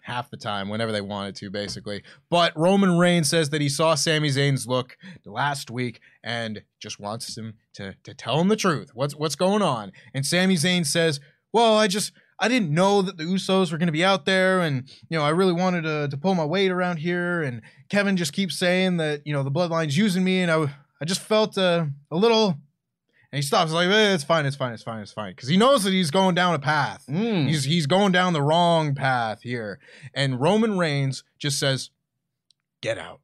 [0.10, 2.04] half the time, whenever they wanted to, basically.
[2.30, 7.38] But Roman Reigns says that he saw Sami Zayn's look last week and just wants
[7.38, 8.92] him to to tell him the truth.
[8.94, 9.92] What's what's going on?
[10.14, 11.20] And Sami Zayn says,
[11.54, 14.62] "Well, I just." I didn't know that the Usos were going to be out there,
[14.62, 17.42] and you know I really wanted to to pull my weight around here.
[17.42, 21.06] And Kevin just keeps saying that you know the Bloodline's using me, and I I
[21.06, 22.58] just felt uh, a little
[23.32, 25.32] and he stops like, eh, it's fine, it's fine, it's fine, it's fine.
[25.34, 27.06] Because he knows that he's going down a path.
[27.08, 27.48] Mm.
[27.48, 29.80] He's he's going down the wrong path here.
[30.16, 31.92] And Roman Reigns just says,
[32.82, 33.22] get out.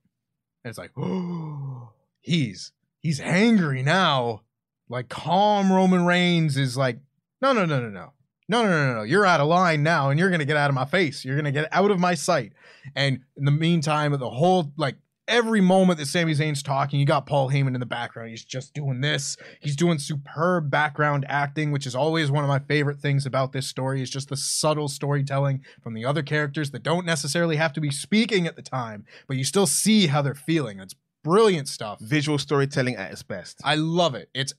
[0.63, 4.41] And it's like, oh, he's he's angry now.
[4.89, 6.99] Like calm Roman Reigns is like,
[7.41, 8.11] no, no, no, no, no.
[8.47, 9.01] No, no, no, no, no.
[9.01, 11.25] You're out of line now, and you're gonna get out of my face.
[11.25, 12.53] You're gonna get out of my sight.
[12.95, 17.25] And in the meantime, the whole like every moment that Sami Zayn's talking, you got
[17.25, 18.29] Paul Heyman in the background.
[18.29, 19.37] He's just doing this.
[19.61, 23.67] He's doing superb background acting, which is always one of my favorite things about this
[23.67, 24.01] story.
[24.01, 27.91] Is just the subtle storytelling from the other characters that don't necessarily have to be
[27.91, 30.79] speaking at the time, but you still see how they're feeling.
[30.79, 31.99] It's brilliant stuff.
[31.99, 33.59] visual storytelling at its best.
[33.63, 34.29] I love it.
[34.35, 34.53] It's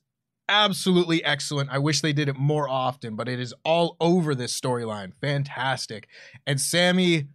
[0.49, 1.69] absolutely excellent.
[1.69, 5.13] I wish they did it more often, but it is all over this storyline.
[5.21, 6.07] Fantastic.
[6.45, 7.27] And Sami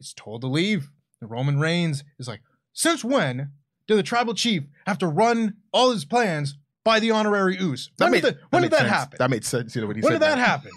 [0.00, 0.90] is told to leave.
[1.20, 2.40] And Roman Reigns is like,
[2.78, 3.50] since when
[3.88, 7.90] did the tribal chief have to run all his plans by the honorary Uce?
[7.96, 8.90] When made- did, that, when made did that sense.
[8.92, 9.16] happen?
[9.18, 9.74] That made sense.
[9.74, 10.70] You know when he when did that happen?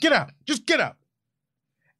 [0.00, 0.30] Get out.
[0.44, 0.96] Just get out.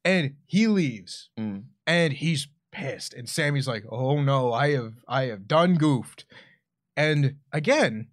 [0.03, 1.63] And he leaves Mm.
[1.85, 6.25] and he's pissed and sammy's like oh no i have i have done goofed
[6.95, 8.07] and again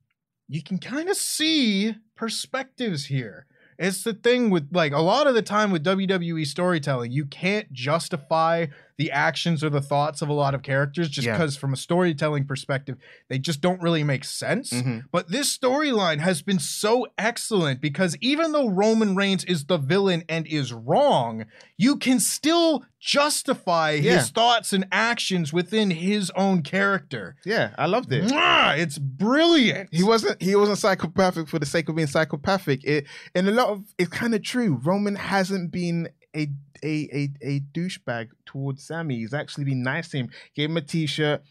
[0.49, 3.45] you can kind of see perspectives here
[3.79, 7.71] it's the thing with like a lot of the time with wwe storytelling you can't
[7.73, 8.65] justify
[8.97, 11.33] the actions or the thoughts of a lot of characters just Yeah.
[11.33, 12.97] because from a storytelling perspective
[13.29, 15.05] they just don't really make sense Mhm.
[15.11, 20.23] but this storyline has been so excellent because even though Roman Reigns is the villain
[20.29, 21.45] and is wrong,
[21.77, 24.19] you can still justify Yeah.
[24.19, 27.37] his thoughts and actions within his own character.
[27.45, 28.25] Yeah, I loved it.
[28.31, 28.79] Mwah!
[28.79, 29.89] It's brilliant.
[29.93, 32.85] He wasn't he wasn't psychopathic for the sake of being psychopathic.
[32.85, 34.81] It and a lot of it's kind of true.
[34.83, 36.49] Roman hasn't been a
[36.85, 39.17] a a, a douchebag towards Sami.
[39.17, 40.31] He's actually been nice to him.
[40.55, 41.43] Gave him a t-shirt,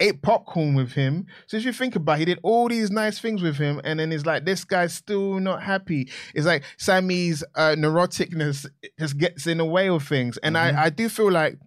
[0.00, 1.26] ate popcorn with him.
[1.46, 4.00] So if you think about it, he did all these nice things with him, and
[4.00, 6.10] then it's like this guy's still not happy.
[6.34, 8.66] It's like Sami's uh, neuroticness
[8.98, 10.38] just gets in the way of things.
[10.38, 11.58] And I, I do feel like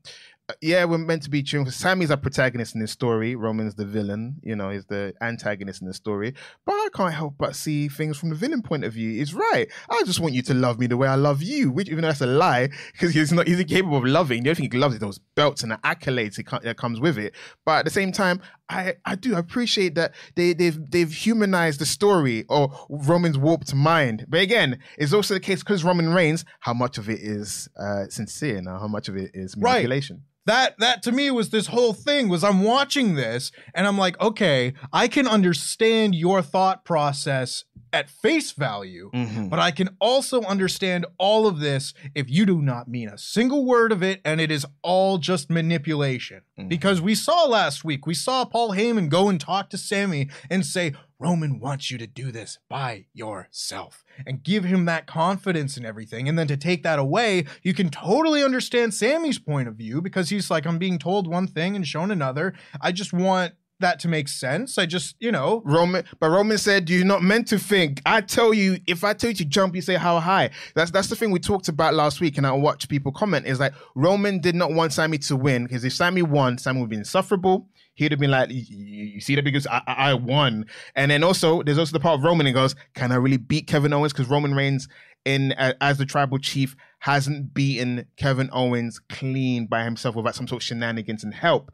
[0.47, 1.73] Uh, yeah, we're meant to be tuned.
[1.73, 3.35] Sami's a protagonist in this story.
[3.35, 4.35] Roman's the villain.
[4.43, 6.35] You know, he's the antagonist in the story.
[6.67, 9.09] But I can't help but see things from the villain point of view.
[9.09, 9.67] He's right.
[9.89, 12.09] I just want you to love me the way I love you, which even though
[12.09, 13.47] that's a lie, because he's not.
[13.47, 14.43] He's incapable of loving.
[14.43, 17.33] The only thing he loves is those belts and the accolades that comes with it.
[17.65, 21.85] But at the same time, I I do appreciate that they they've they've humanized the
[21.85, 24.25] story or Roman's warped mind.
[24.27, 26.45] But again, it's also the case because Roman Reigns.
[26.61, 28.79] How much of it is uh, sincere now?
[28.79, 29.73] How much of it is Right.
[29.73, 30.23] manipulation?
[30.47, 34.19] that that to me was this whole thing was I'm watching this and I'm like,
[34.21, 37.63] okay, I can understand your thought process
[37.95, 39.47] at face value, Mm-hmm.
[39.47, 43.65] but I can also understand all of this if you do not mean a single
[43.65, 46.41] word of it and it is all just manipulation.
[46.59, 46.67] Mm-hmm.
[46.67, 50.65] Because we saw last week, we saw Paul Heyman go and talk to Sami and
[50.65, 55.85] say, Roman wants you to do this by yourself and give him that confidence and
[55.85, 56.27] everything.
[56.27, 60.27] And then to take that away, you can totally understand Sami's point of view because
[60.29, 62.53] he's like, I'm being told one thing and shown another.
[62.81, 64.77] I just want that to make sense.
[64.77, 68.01] I just, you know, Roman, but Roman said you're not meant to think.
[68.05, 70.51] I tell you, if I tell you to jump, you say how high.
[70.75, 73.45] That's that's the thing we talked about last week, and I watched people comment.
[73.45, 76.89] Is like Roman did not want Sami to win because if Sami won, Sami would
[76.89, 77.67] be insufferable.
[77.97, 81.09] he'd have been like, "You- "You you see that because I, I I won." And
[81.11, 83.93] then also, there's also the part of Roman and goes, "Can I really beat Kevin
[83.93, 84.89] Owens?" Because Roman Reigns,
[85.23, 90.45] in uh, as the tribal chief, hasn't beaten Kevin Owens clean by himself without some
[90.47, 91.71] sort of shenanigans and help.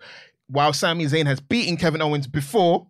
[0.51, 2.87] While Sami Zayn has beaten Kevin Owens before,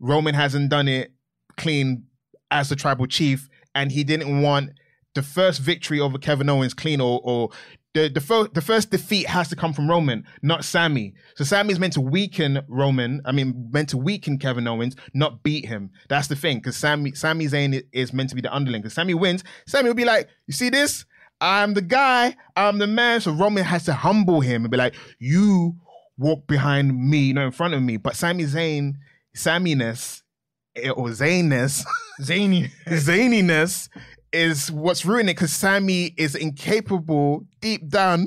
[0.00, 1.12] Roman hasn't done it
[1.56, 2.04] clean
[2.50, 4.70] as the tribal chief, and he didn't want
[5.14, 7.50] the first victory over Kevin Owens clean or or
[7.94, 11.14] the the, the first defeat has to come from Roman, not Sami.
[11.36, 13.20] So Sami's meant to weaken Roman.
[13.24, 15.90] I mean, meant to weaken Kevin Owens, not beat him.
[16.08, 18.82] That's the thing, because Sammy Sami Zayn is meant to be the underling.
[18.82, 21.04] Because Sami wins, Sami will be like, "You see this?
[21.40, 22.34] I'm the guy.
[22.56, 25.76] I'm the man." So Roman has to humble him and be like, "You
[26.20, 28.94] walk behind me, not in front of me." But Sami Zayn,
[29.36, 30.22] Samminess
[30.76, 31.84] eh, or Zainness.
[32.22, 32.70] Zany.
[32.86, 33.88] zaniness
[34.32, 38.26] is what's ruining it because Sami is incapable deep down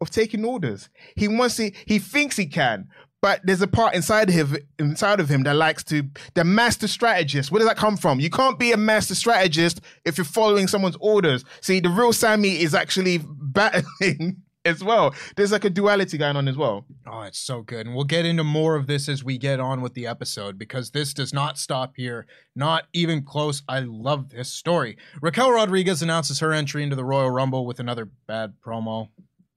[0.00, 0.88] of taking orders.
[1.16, 2.88] He wants to, he thinks he can,
[3.20, 6.88] but there's a part inside of him, inside of him that likes to, the master
[6.88, 7.50] strategist.
[7.50, 8.20] Where does that come from?
[8.20, 11.44] You can't be a master strategist if you're following someone's orders.
[11.60, 15.14] See, the real Sami is actually battling as well.
[15.36, 16.86] There's like a duality going on as well.
[17.06, 17.86] Oh, it's so good.
[17.86, 20.90] And we'll get into more of this as we get on with the episode because
[20.90, 22.26] this does not stop here.
[22.56, 23.62] Not even close.
[23.68, 24.96] I love this story.
[25.20, 29.08] Raquel Rodriguez announces her entry into the Royal Rumble with another bad promo.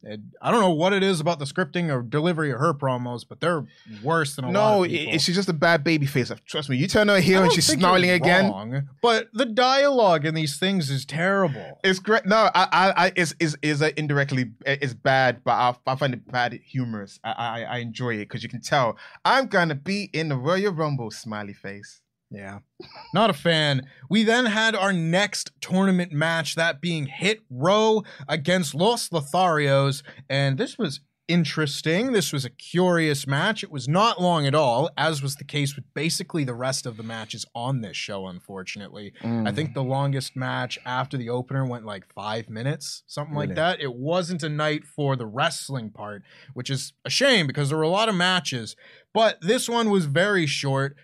[0.10, 3.26] It, I don't know what it is about the scripting or delivery of her promos,
[3.28, 3.65] but they're
[4.02, 5.15] worse than a lot No, of people.
[5.15, 6.32] it, she's just a bad baby face.
[6.46, 6.78] Trust me.
[6.78, 8.50] You turn her heel I and she's snarling again.
[8.50, 11.80] wrong, but the dialogue in these things is terrible.
[11.84, 12.26] It's great.
[12.26, 16.13] No, I, I, I is is is uh, indirectly it's bad, but I, I find
[16.13, 17.20] it bad humorous.
[17.24, 20.72] I, I, I enjoy it because you can tell I'm gonna be in the Royal
[20.72, 21.12] Rumble.
[21.12, 22.02] Smiley face.
[22.29, 22.59] Yeah.
[23.13, 23.87] Not a fan.
[24.09, 30.03] We then had our next tournament match, that being Hit Row against Los Lotharios.
[30.29, 32.13] And this was interesting.
[32.13, 33.63] This was a curious match.
[33.63, 36.97] It was not long at all, as was the case with basically the rest of
[36.97, 39.13] the matches on this show, unfortunately.
[39.23, 39.73] I think mm.
[39.73, 43.81] the longest match after the opener went like five minutes, something like that.
[43.81, 47.83] It wasn't a night for the wrestling part, which is a shame because there were
[47.83, 48.75] a lot of matches.
[49.13, 50.95] But this one was very short.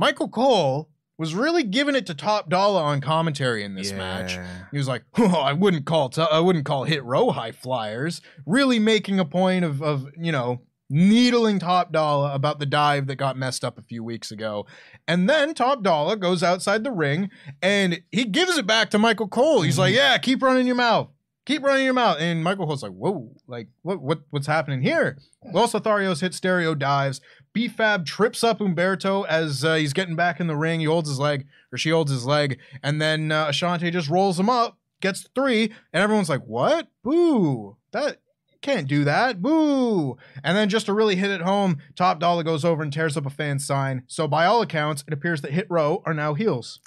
[0.00, 4.38] Michael Cole was really giving it to top dollar on commentary in this match.
[4.70, 8.22] He was like, oh, I wouldn't call t- I wouldn't call hit row high flyers,
[8.46, 13.16] really making a point of of, you know, needling Top Dollar about the dive that
[13.16, 14.64] got messed up a few weeks ago.
[15.06, 17.28] And then Top Dollar goes outside the ring
[17.60, 19.60] and he gives it back to Michael Cole.
[19.60, 19.98] He's like, mm-hmm.
[19.98, 21.10] "Yeah, keep running your mouth.
[21.44, 25.18] Keep running your mouth." And Michael Cole's like, "Whoa, like what what what's happening here?"
[25.52, 27.20] Los Lotharios hit stereo dives.
[27.52, 30.80] B-Fab trips up Umberto as uh, he's getting back in the ring.
[30.80, 34.38] He holds his leg, or she holds his leg, and then uh, Ashante just rolls
[34.38, 36.88] him up, gets three, and everyone's like, "What?
[37.02, 37.76] Boo!
[37.92, 38.18] That
[38.62, 39.42] can't do that.
[39.42, 43.16] Boo!" And then just to really hit it home, Top Dollar goes over and tears
[43.16, 44.04] up a fan sign.
[44.06, 46.78] So by all accounts, it appears that Hit Row are now heels.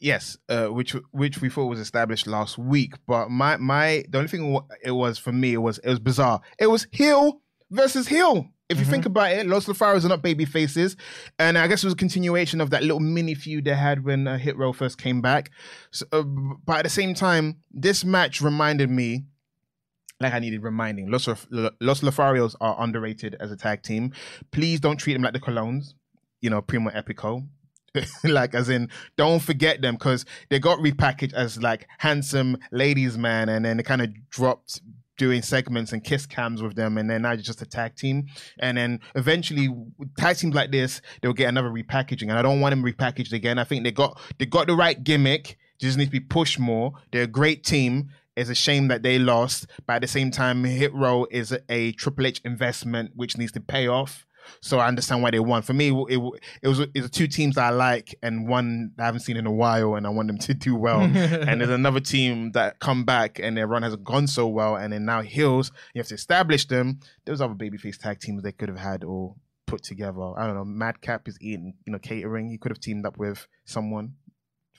[0.00, 4.28] Yes, uh, which which we thought was established last week, but my my the only
[4.28, 6.40] thing it was for me it was it was bizarre.
[6.58, 8.48] It was heel versus heel.
[8.72, 10.96] If you think about it, Los Lotharios are not baby faces,
[11.38, 14.26] and I guess it was a continuation of that little mini feud they had when
[14.26, 15.50] uh, Hit Row first came back.
[15.90, 19.24] So, uh, but at the same time, this match reminded me
[20.22, 21.10] like I needed reminding.
[21.10, 24.12] Los, Los Lotharios are underrated as a tag team.
[24.52, 25.94] Please don't treat them like the Colóns,
[26.40, 27.46] you know, Primo Epico.
[28.24, 33.50] like as in don't forget them because they got repackaged as like handsome ladies man
[33.50, 34.80] and then they kind of dropped
[35.22, 38.26] doing segments and kiss cams with them and then now it's just a tag team.
[38.58, 39.68] And then eventually
[40.18, 43.58] tag teams like this they'll get another repackaging and i don't want them repackaged again.
[43.58, 46.92] I think they got they got the right gimmick just need to be pushed more.
[47.10, 48.10] They're a great team.
[48.36, 49.66] It's a shame that they lost.
[49.86, 53.60] But at the same time hit row is a triple h investment which needs to
[53.60, 54.24] pay off
[54.60, 55.62] so I understand why they won.
[55.62, 56.20] For me, it,
[56.62, 59.46] it was it was two teams that I like and one I haven't seen in
[59.46, 61.00] a while, and I want them to do well.
[61.02, 64.92] and there's another team that come back and their run hasn't gone so well, and
[64.92, 65.72] then now heels.
[65.94, 67.00] You have to establish them.
[67.24, 69.34] There was other babyface tag teams they could have had or
[69.66, 70.38] put together.
[70.38, 70.64] I don't know.
[70.64, 72.50] Madcap is eating, you know, catering.
[72.50, 74.14] He could have teamed up with someone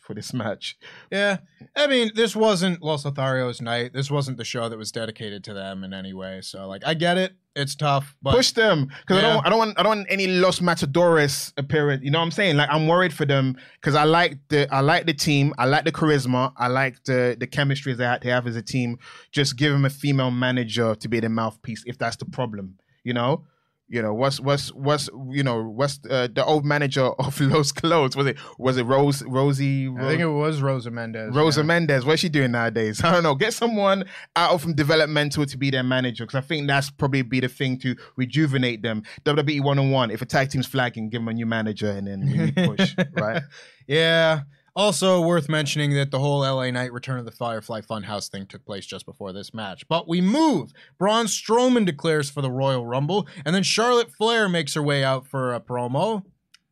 [0.04, 0.78] for this match.
[1.12, 1.38] Yeah.
[1.76, 3.94] I mean, this wasn't Los Lotharios night.
[3.94, 6.42] This wasn't the show that was dedicated to them in any way.
[6.42, 7.34] So like I get it.
[7.56, 9.30] It's tough, but push them because Yeah.
[9.30, 12.04] I don't I don't want I don't want any Los Matadores appearance.
[12.04, 12.58] You know what I'm saying?
[12.58, 15.54] Like I'm worried for them because I like the I like the team.
[15.58, 16.52] I like the charisma.
[16.58, 18.98] I like the the chemistry they they have as a team.
[19.32, 22.78] Just give them a female manager to be the mouthpiece if that's the problem.
[23.04, 23.46] You know.
[23.94, 28.16] You know, what's what's what's you know what's uh, the old manager of Los Clothes?
[28.16, 29.88] Was it was it Rose Rosie?
[29.88, 31.36] I think it was Rosa Mendez.
[31.36, 31.68] Rosa yeah.
[31.68, 33.04] Mendez, what's she doing nowadays?
[33.04, 33.36] I don't know.
[33.36, 37.40] Get someone out from developmental to be their manager because I think that's probably be
[37.40, 39.04] the thing to rejuvenate them.
[39.26, 40.10] WWE one on one.
[40.10, 43.44] If a tag team's flagging, give them a new manager and then push, right?
[43.86, 44.42] Yeah.
[44.76, 48.66] Also worth mentioning that the whole LA Knight Return of the Firefly Funhouse thing took
[48.66, 49.88] place just before this match.
[49.88, 50.74] But we move.
[50.98, 55.28] Braun Strowman declares for the Royal Rumble, and then Charlotte Flair makes her way out
[55.28, 56.24] for a promo.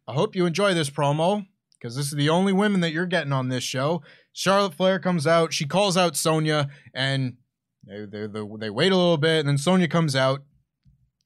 [0.08, 1.46] I hope you enjoy this promo
[1.80, 4.02] because this is the only women that you're getting on this show.
[4.34, 5.54] Charlotte Flair comes out.
[5.54, 7.38] She calls out Sonya, and
[7.86, 10.42] they, they, they, they wait a little bit, and then Sonya comes out,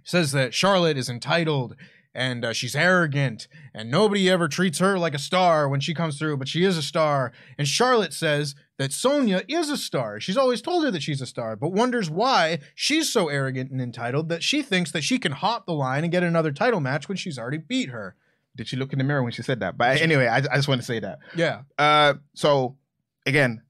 [0.03, 1.75] says that Charlotte is entitled
[2.15, 6.17] and uh, she's arrogant and nobody ever treats her like a star when she comes
[6.17, 10.37] through but she is a star and charlotte says that sonya is a star she's
[10.37, 14.29] always told her that she's a star but wonders why she's so arrogant and entitled
[14.29, 17.17] that she thinks that she can hop the line and get another title match when
[17.17, 18.15] she's already beat her
[18.55, 19.77] Did she look in the mirror when she said that?
[19.77, 21.19] But anyway, I, I just want to say that.
[21.35, 22.77] yeah Uh, so
[23.25, 23.61] again,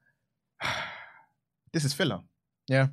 [1.73, 2.21] this is filler.
[2.67, 2.87] Yeah.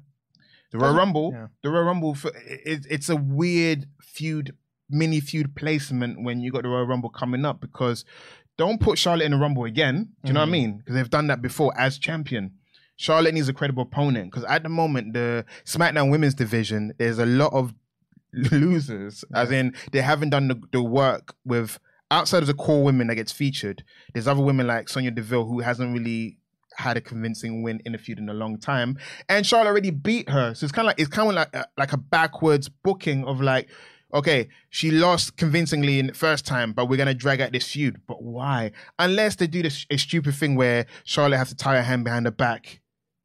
[0.71, 1.49] The Royal Rumble, yeah.
[1.63, 4.57] the Royal Rumble, it, it's a weird feud,
[4.93, 8.05] mini feud placement when you got the Royal Rumble coming up because
[8.59, 10.11] don't put Charlotte in the Rumble again.
[10.23, 10.53] Do you know what I Mhm.
[10.53, 10.79] mean?
[10.79, 12.53] Because they've done that before as champion.
[12.97, 17.27] Charlotte needs a credible opponent because at the moment the SmackDown Women's Division there's a
[17.27, 17.75] lot of
[18.33, 21.79] losers, as in they haven't done the, the work with
[22.11, 23.85] outside of the core women that gets featured.
[24.15, 26.39] There's other women like Sonya Deville who hasn't really
[26.77, 28.97] had a convincing win in a feud in a long time,
[29.29, 30.55] and Charlotte already beat her.
[30.55, 33.41] So it's kind of like it's kind of like a, like a backwards booking of
[33.41, 33.69] like.
[34.15, 38.01] Okay, she lost convincingly in the first time, but we're gonna drag out this feud.
[38.07, 38.73] But why?
[38.99, 42.27] Unless they do this a stupid thing where Charlotte has to tie her hand behind
[42.27, 42.81] her back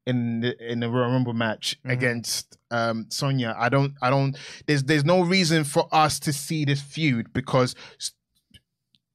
[0.06, 1.92] in the in the Royal Rumble match Mhm.
[1.92, 3.54] against um Sonya.
[3.58, 7.76] I don't I don't there's there's no reason for us to see this feud because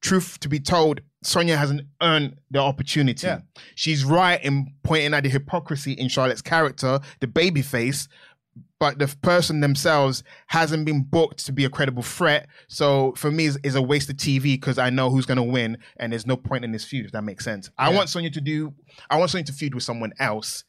[0.01, 3.25] truth to be told, Sonya hasn't earned the opportunity.
[3.25, 3.39] Yeah.
[3.75, 8.09] She's right in pointing out the hypocrisy in Charlotte's character, the baby face,
[8.83, 12.49] but the person themselves hasn't been booked to be a credible threat.
[12.67, 15.43] So for me, it's, it's a waste of TV because I know who's going to
[15.43, 17.69] win, and there's no point in this feud if that makes sense.
[17.77, 18.73] I want Sonya to do,
[19.09, 20.65] I want Sonya to feud with someone else,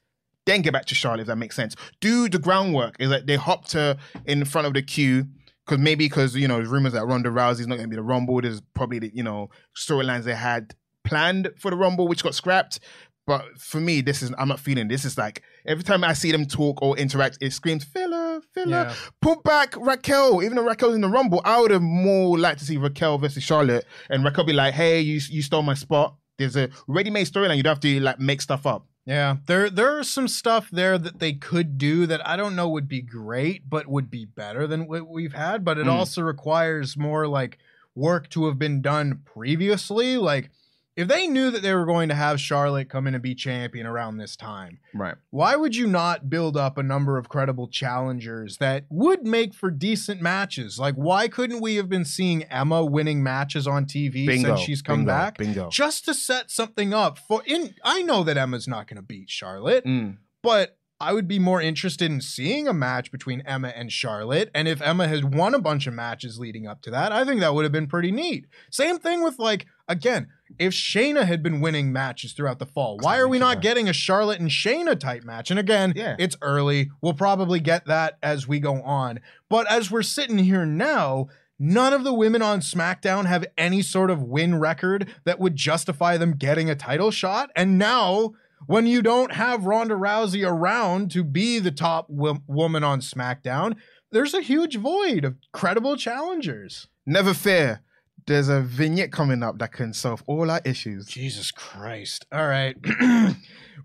[0.47, 1.75] then get back to Charlotte if that makes sense.
[2.01, 2.95] Do the groundwork.
[3.01, 3.97] Is that they hopped her
[4.27, 5.27] in front of the queue.
[5.67, 8.41] Because maybe because you know rumors that Ronda Rousey's not going to be the Rumble.
[8.41, 12.79] There's probably the, you know storylines they had planned for the Rumble which got scrapped.
[13.27, 14.89] But for me, this is I'm not feeling.
[14.89, 18.70] This is like every time I see them talk or interact, it screams filler, filler.
[18.70, 18.95] Yeah.
[19.22, 20.43] Put back Raquel.
[20.43, 23.43] Even though Raquel's in the Rumble, I would have more liked to see Raquel versus
[23.43, 27.57] Charlotte, and Raquel be like, "Hey, you you stole my spot." There's a ready-made storyline.
[27.57, 28.87] You don't have to like make stuff up.
[29.07, 32.68] Yeah, there there are some stuff there that they could do that I don't know
[32.68, 35.64] would be great, but would be better than what we've had.
[35.64, 35.93] But it Mm.
[35.93, 37.59] also requires more like
[37.95, 40.16] work to have been done previously.
[40.18, 40.51] Like
[40.97, 43.87] if they knew that they were going to have Charlotte come in and be champion
[43.87, 45.17] around this time, Right.
[45.31, 49.71] why would you not build up a number of credible challengers that would make for
[49.71, 50.79] decent matches?
[50.79, 54.49] Like why couldn't we have been seeing Emma winning matches on TV Bingo.
[54.57, 55.39] since she's come bingo, back?
[55.39, 55.69] Bingo.
[55.71, 59.31] Just to set something up for in I know that Emma's not going to beat
[59.31, 60.19] Charlotte, Mm.
[60.43, 64.49] but I would be more interested in seeing a match between Emma and Charlotte.
[64.55, 67.41] And if Emma has won a bunch of matches leading up to that, I think
[67.41, 68.47] that would have been pretty neat.
[68.71, 70.29] Same thing with like, again,
[70.59, 73.93] if Shayna had been winning matches throughout the fall, why are we not getting a
[73.93, 75.51] Charlotte and Shayna type match?
[75.51, 76.17] And again, Yeah.
[76.19, 76.91] it's early.
[77.01, 79.21] We'll probably get that as we go on.
[79.49, 84.11] But as we're sitting here now, None of the women on SmackDown have any sort
[84.11, 87.51] of win record that would justify them getting a title shot.
[87.55, 88.33] And now,
[88.67, 93.77] when you don't have Ronda Rousey around to be the top wo- woman on SmackDown,
[94.11, 96.89] there's a huge void of credible challengers.
[97.07, 97.83] Never fear.
[98.27, 101.07] There's a vignette coming up that can solve all our issues.
[101.07, 102.25] Jesus Christ.
[102.33, 102.75] All right.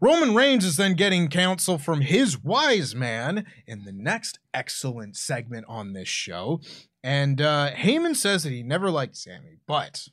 [0.02, 5.66] Roman Reigns is then getting counsel from his wise man in the next excellent segment
[5.68, 6.62] on this show.
[7.04, 10.08] And uh, Heyman says that he never liked Sami, but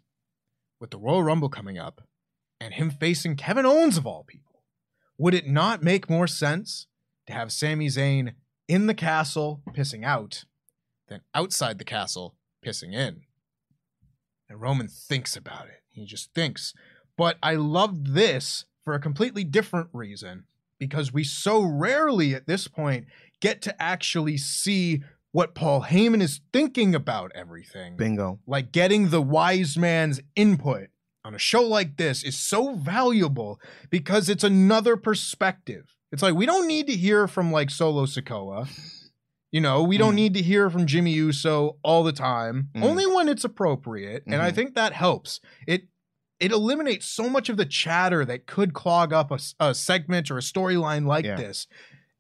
[0.81, 2.03] with the Royal Rumble coming up
[2.61, 4.65] and him facing Kevin Owens of all people,
[5.19, 6.89] would it not make more sense
[7.29, 8.35] to have Sami Zayn
[8.67, 10.45] in the castle pissing out
[11.09, 13.23] than outside the castle pissing in?
[14.49, 15.83] And Roman thinks about it.
[15.89, 16.75] He just thinks.
[17.17, 20.45] But I loved this for a completely different reason
[20.79, 23.07] because we so rarely at this point
[23.41, 27.97] get to actually see what Paul Heyman is thinking about everything.
[27.97, 28.41] Bingo.
[28.47, 30.89] Like getting the wise man's input
[31.25, 35.97] on a show like this is so valuable because it's another perspective.
[36.13, 38.69] It's like we don't need to hear from like Solo Sikoa.
[39.53, 40.17] You know, we don't Mm.
[40.17, 42.83] need to hear from Jimmy Uso all the time, Mm.
[42.83, 44.25] only when it's appropriate.
[44.27, 44.55] And I Mhm.
[44.55, 45.41] think that helps.
[45.67, 45.89] It
[46.39, 50.43] it eliminates so much of the chatter that could clog up a segment or a
[50.43, 51.37] storyline like Yeah.
[51.37, 51.67] this.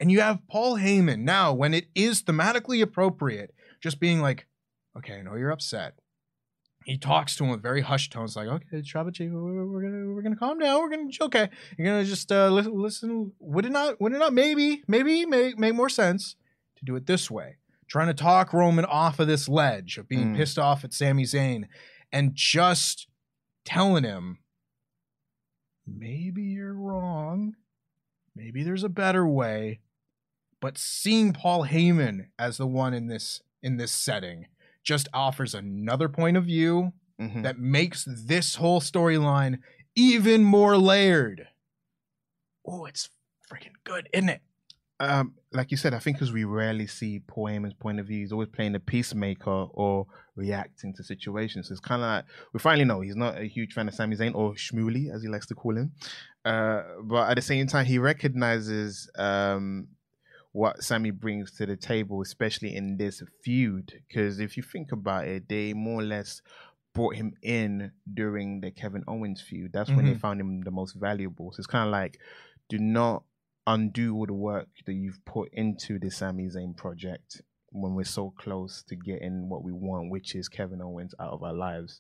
[0.00, 4.46] And you have Paul Heyman now, when it is thematically appropriate, just being like,
[4.96, 5.98] okay, I know you're upset.
[6.86, 10.22] He talks to him with very hushed tones, like, "Okay, Shabachi, we're, we're gonna we're
[10.22, 10.80] gonna calm down.
[10.80, 11.50] We're gonna okay.
[11.76, 12.72] You're gonna just uh, listen.
[12.80, 13.32] Listen.
[13.40, 14.00] Would it not?
[14.00, 14.32] Would it not?
[14.32, 16.36] Maybe, maybe make make more sense
[16.76, 17.56] to do it this way.
[17.88, 20.36] Trying to talk Roman off of this ledge of being Mm.
[20.36, 21.68] pissed off at Sami Zayn,
[22.12, 23.06] and just
[23.64, 24.38] telling him,
[25.86, 27.54] maybe you're wrong.
[28.34, 29.80] Maybe there's a better way.
[30.60, 34.46] But seeing Paul Heyman as the one in this in this setting
[34.82, 37.42] just offers another point of view Mhm.
[37.42, 39.60] that makes this whole storyline
[39.96, 41.48] even more layered.
[42.64, 43.08] Oh, it's
[43.50, 44.42] freaking good, isn't it?
[44.98, 48.20] Um, like you said, I think because we rarely see Paul Heyman's point of view,
[48.20, 51.68] he's always playing the peacemaker or reacting to situations.
[51.68, 52.24] So it's kind of like
[52.54, 55.28] we finally know he's not a huge fan of Sami Zayn or Shmooly, as he
[55.28, 55.92] likes to call him.
[56.46, 59.88] Uh, but at the same time, he recognizes um,
[60.52, 64.02] what Sami brings to the table, especially in this feud.
[64.08, 66.40] Because if you think about it, they more or less
[66.94, 69.72] brought him in during the Kevin Owens feud.
[69.74, 70.20] That's when they Mhm.
[70.20, 71.52] found him the most valuable.
[71.52, 72.18] So it's kind of like,
[72.70, 73.24] do not
[73.66, 78.32] undo all the work that you've put into the Sami Zayn project when we're so
[78.38, 81.98] close to getting what we want, which is Kevin Owens out of our lives.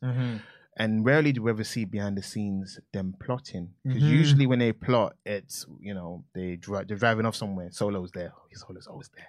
[0.78, 3.70] And rarely do we ever see behind the scenes them plotting.
[3.82, 4.08] Because Mhm.
[4.10, 7.70] usually when they plot, it's you know they dri- they're driving off somewhere.
[7.70, 8.32] Solo's there.
[8.52, 9.28] Solo's always there.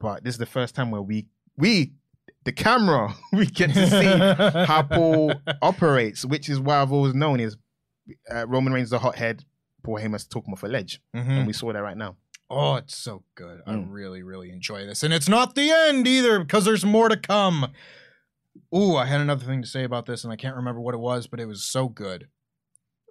[0.00, 1.92] But this is the first time where we we
[2.44, 5.32] the camera we get to see how Paul
[5.62, 7.56] operates, which is why I've always known is
[8.28, 9.44] uh, Roman Reigns is a hothead.
[9.88, 11.28] Paul Heyman's him off a ledge, Mhm.
[11.38, 12.16] and we saw that right now.
[12.50, 13.62] Oh, it's so good.
[13.66, 13.86] I Mm.
[13.88, 15.02] really, really enjoy this.
[15.02, 17.72] And it's not the end either because there's more to come.
[18.74, 20.98] Ooh, I had another thing to say about this and I can't remember what it
[20.98, 22.28] was, but it was so good.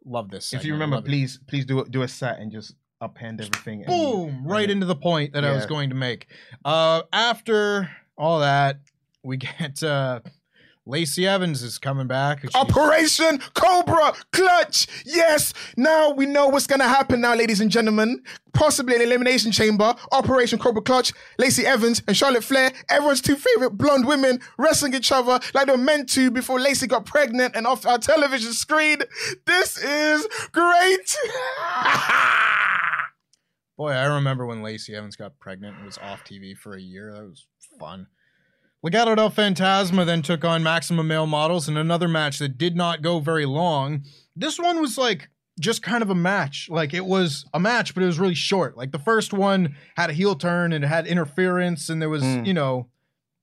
[0.06, 0.54] Love this.
[0.54, 1.08] if you remember, Love it.
[1.10, 3.84] please please do do a set and just upend everything.
[3.84, 6.28] and- boom right into the point that i was going to make
[6.64, 8.80] uh after all that
[9.24, 10.20] we get uh
[10.88, 14.88] lacey evans is coming back she's- Operation Cobra Clutch.
[15.06, 15.54] Yes.
[15.76, 18.24] Now we know what's going to happen now, ladies and gentlemen.
[18.54, 19.94] Possibly an elimination chamber.
[20.12, 21.14] Operation Cobra Clutch.
[21.38, 25.72] Lacey Evans and Charlotte Flair, everyone's two favorite blonde women, wrestling each other like they
[25.74, 29.00] were meant to before Lacey got pregnant and off our television screen.
[29.46, 31.16] This is great.
[33.78, 37.14] boy i remember when lacey evans got pregnant and was off tv for a year
[37.14, 37.46] that was
[37.80, 38.08] fun
[38.88, 43.02] Legado del Fantasma then took on Maximum Male Models in another match that did not
[43.02, 44.04] go very long.
[44.36, 45.30] This one was like
[45.60, 46.68] just kind of a match.
[46.70, 48.78] Like it was a match, but it was really short.
[48.78, 52.24] Like the first one had a heel turn and it had interference, and there was,
[52.24, 52.46] Mm.
[52.46, 52.88] you know,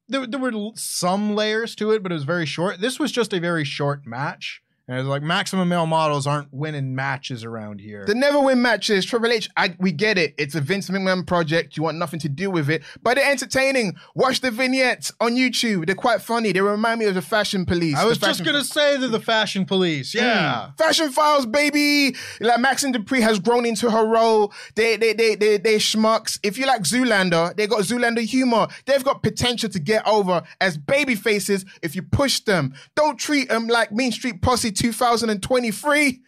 [0.09, 2.80] there, there were some layers to it, but it was very short.
[2.80, 4.62] This was just a very short match.
[4.87, 8.05] And it was like Maximum Male Models aren't winning matches around here.
[8.07, 9.07] They never win matches.
[9.07, 10.35] Triple H, I, we get it.
[10.37, 11.78] It's a Vince McMahon project.
[11.78, 13.97] You want nothing to do with it, but they're entertaining.
[14.14, 15.87] Watch the vignettes on YouTube.
[15.87, 16.53] They're quite funny.
[16.53, 17.97] They remind me of the Fashion Police.
[17.97, 20.14] I was just gonna say they're the fashion police.
[20.14, 20.68] Yeah.
[20.68, 20.78] Mm.
[20.78, 22.14] Fashion Files, baby.
[22.41, 24.53] Like Maxxine Dupri has grown into her role.
[24.74, 26.39] They they they they they schmucks.
[26.43, 28.66] If you like Zoolander, they got Zoolander humor.
[28.85, 32.74] They've got potential to get over as baby faces if you push them.
[32.95, 36.20] Don't treat them like Mean Street Posse 2023.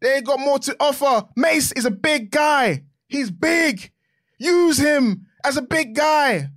[0.00, 1.26] They got more to offer.
[1.36, 2.84] Mace is a big guy.
[3.08, 3.90] He's big.
[4.38, 6.50] Use him as a big guy.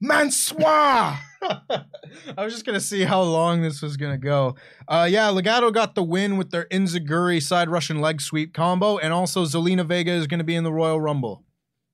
[0.00, 1.18] Mansoir.
[1.42, 4.56] I was just gonna see how long this was gonna go.
[4.86, 9.12] Uh, yeah, Legado got the win with their enzuigiri side Russian leg sweep combo, and
[9.12, 11.44] also Zelina Vega is gonna be in the Royal Rumble.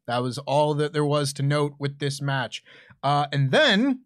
[0.07, 2.63] That was all that there was to note with this match.
[3.03, 4.01] Uh, and then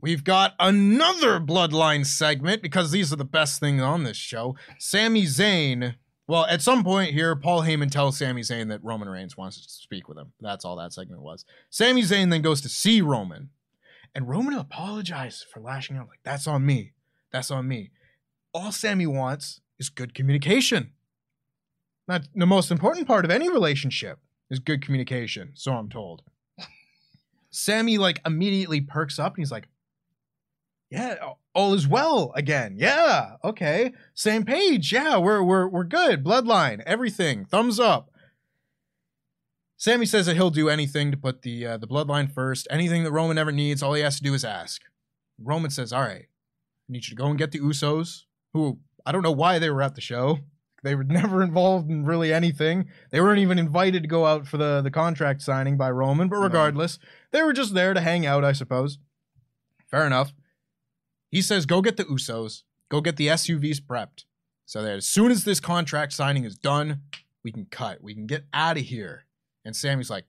[0.00, 4.56] we've got another Bloodline segment because these are the best things on this show.
[4.78, 5.96] Sami Zayn.
[6.26, 9.68] Well, at some point here, Paul Heyman tells Sami Zayn that Roman Reigns wants to
[9.68, 10.32] speak with him.
[10.40, 11.44] That's all that segment was.
[11.70, 13.48] Sami Zayn then goes to see Roman.
[14.14, 16.08] And Roman apologizes for lashing out.
[16.08, 16.92] Like, that's on me.
[17.32, 17.92] That's on me.
[18.52, 20.92] All Sami wants is good communication.
[22.06, 24.18] Not the most important part of any relationship
[24.50, 26.22] is good communication, so I'm told.
[27.50, 29.68] Sami like immediately perks up and he's like,
[30.90, 31.16] Yeah,
[31.54, 32.76] all is well again.
[32.78, 33.92] Yeah, okay.
[34.14, 34.92] Same page.
[34.92, 36.24] Yeah, we're we're we're good.
[36.24, 37.44] Bloodline, everything.
[37.44, 38.10] Thumbs up.
[39.76, 42.66] Sami says that he'll do anything to put the uh, the bloodline first.
[42.70, 44.82] Anything that Roman ever needs, all he has to do is ask.
[45.38, 48.22] Roman says, "All right, I need you to go and get the Usos,
[48.54, 50.40] who I don't know why they were at the show
[50.82, 52.88] They were never involved in really anything.
[53.10, 56.36] They weren't even invited to go out for the, the contract signing by Roman, but
[56.38, 56.98] regardless,
[57.30, 58.98] they were just there to hang out, I suppose.
[59.90, 60.32] Fair enough.
[61.30, 64.24] He says, go get the Usos, go get the SUVs prepped.
[64.66, 67.00] So that as soon as this contract signing is done,
[67.42, 68.02] we can cut.
[68.02, 69.24] We can get out of here.
[69.64, 70.24] And Sami's like,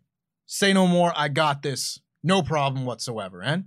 [0.45, 1.11] say no more.
[1.15, 1.99] I got this.
[2.23, 3.41] No problem whatsoever.
[3.41, 3.65] And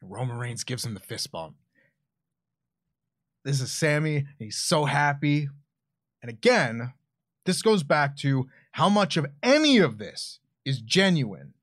[0.00, 1.54] Roman Reigns gives him the fist bump.
[3.44, 4.26] This is Sami.
[4.38, 5.48] He's so happy.
[6.20, 6.92] And again,
[7.44, 11.54] this goes back to how much of any of this is genuine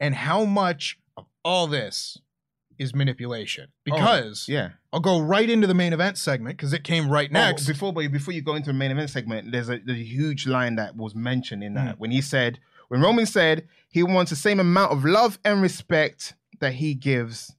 [0.00, 2.18] and how much of all this
[2.78, 3.68] is manipulation.
[3.84, 4.70] Because Yeah.
[4.92, 7.68] I'll go right into the main event segment because it came right next.
[7.68, 10.02] Oh, before, but before you go into the main event segment, there's a, there's a
[10.04, 12.58] huge line that was mentioned in that when he said,
[12.88, 17.54] when Roman said he wants the same amount of love and respect that he gives,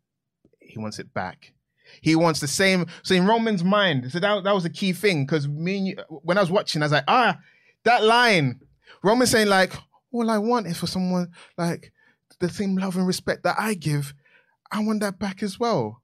[0.59, 1.53] he wants it back.
[2.01, 2.87] He wants the same.
[3.03, 5.95] So in Roman's mind, so that, that was a key thing because me and you,
[6.09, 7.37] when I was watching, I was like, ah,
[7.83, 8.59] that line.
[9.03, 9.73] Roman saying like,
[10.11, 11.91] all I want is for someone like
[12.39, 14.13] the same love and respect that I give.
[14.71, 16.01] I want that back as well.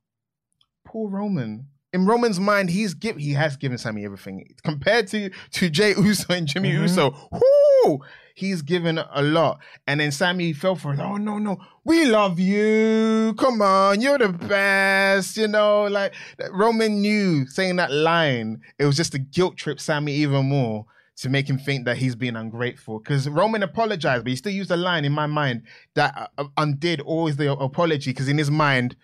[0.86, 1.68] Poor Roman.
[1.91, 6.34] In Roman's mind, he's give he has given Sami everything compared to to Jey Uso
[6.34, 6.82] and Jimmy Mhm.
[6.82, 7.30] Uso.
[7.32, 7.99] Whoo,
[8.36, 10.99] he's given a lot, and then Sami fell for it.
[10.99, 13.34] Oh no, no, we love you.
[13.39, 15.36] Come on, you're the best.
[15.36, 16.14] You know, like
[16.51, 18.62] Roman knew saying that line.
[18.78, 20.86] It was just a guilt trip Sami even more
[21.22, 23.00] to make him think that he's being ungrateful.
[23.00, 25.64] Because Roman apologized, but he still used a line in my mind
[25.96, 28.12] that uh, undid always the apology.
[28.12, 28.96] Because in his mind,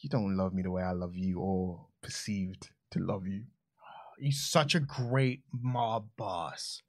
[0.00, 3.44] you don't love me the way I love you, or perceived to love you.
[4.18, 6.82] He's such a great mob boss.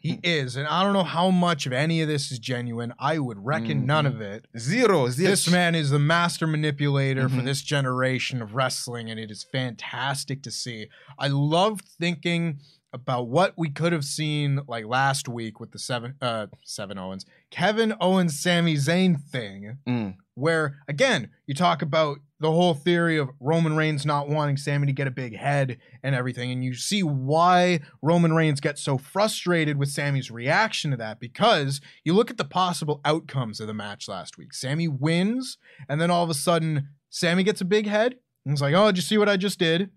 [0.00, 0.56] He is.
[0.56, 2.92] And I don't know how much of any of this is genuine.
[2.98, 4.46] I would reckon none of it.
[4.58, 5.30] Zero, zero.
[5.30, 7.44] This man is the master manipulator for Mhm.
[7.44, 10.88] this generation of wrestling, and it is fantastic to see.
[11.18, 12.60] I love thinking
[12.94, 17.26] about what we could have seen like last week with the seven uh seven Owens,
[17.50, 20.14] Kevin Owens, Sami Zayn thing, Mm.
[20.34, 24.92] where again you talk about the whole theory of Roman Reigns not wanting Sami to
[24.92, 29.76] get a big head and everything, and you see why Roman Reigns gets so frustrated
[29.78, 34.08] with Sami's reaction to that because you look at the possible outcomes of the match
[34.08, 34.52] last week.
[34.54, 38.60] Sami wins, and then all of a sudden Sami gets a big head, and it's
[38.62, 39.90] like, oh, did you see what I just did?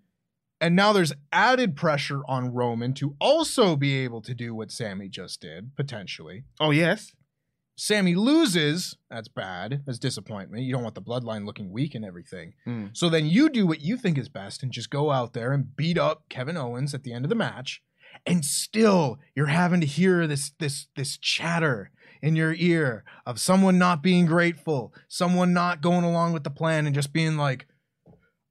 [0.60, 5.08] And now there's added pressure on Roman to also be able to do what Sami
[5.08, 6.44] just did, potentially.
[6.58, 7.12] Oh yes.
[7.76, 10.64] Sami loses, that's bad, that's disappointment.
[10.64, 12.54] You don't want the bloodline looking weak and everything.
[12.66, 12.96] Mm.
[12.96, 15.76] So then you do what you think is best and just go out there and
[15.76, 17.80] beat up Kevin Owens at the end of the match.
[18.26, 23.78] And still you're having to hear this this this chatter in your ear of someone
[23.78, 27.68] not being grateful, someone not going along with the plan and just being like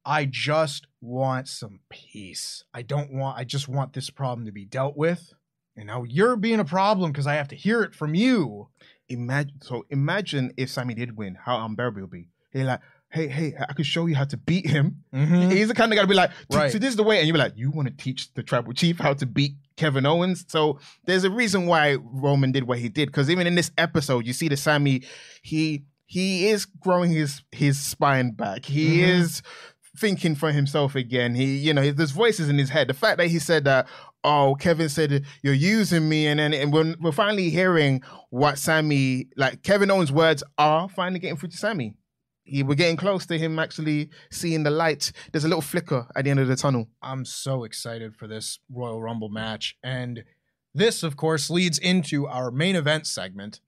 [0.07, 2.63] I just want some peace.
[2.73, 5.33] I don't want I just want this problem to be dealt with.
[5.75, 8.69] And now you're being a problem because I have to hear it from you.
[9.09, 9.61] Imagine.
[9.61, 12.29] So imagine if Sami did win, how unbearable it would be.
[12.51, 12.79] He like,
[13.09, 15.03] hey, hey, I could show you how to beat him.
[15.13, 15.51] Mhm.
[15.51, 16.71] He's the kind of guy to be like, "So- Right.
[16.71, 18.73] so this is the way, and you'll be like, you want to teach the tribal
[18.73, 20.45] chief how to beat Kevin Owens?
[20.47, 24.25] So there's a reason why Roman did what he did, because even in this episode,
[24.25, 25.03] you see the Sami,
[25.41, 28.63] he he is growing his his spine back.
[28.65, 29.19] He Mhm.
[29.19, 29.41] is
[29.97, 31.35] thinking for himself again.
[31.35, 32.87] He, you know, there's voices in his head.
[32.87, 33.87] The fact that he said that,
[34.23, 39.27] oh, Kevin said you're using me, and then and we're, we're finally hearing what Sami,
[39.35, 41.95] like Kevin Owens' words are finally getting through to Sami.
[42.43, 45.11] He, we're getting close to him actually seeing the light.
[45.31, 46.87] There's a little flicker at the end of the tunnel.
[47.01, 49.77] I'm so excited for this Royal Rumble match.
[49.83, 50.23] And
[50.73, 53.59] this, of course, leads into our main event segment,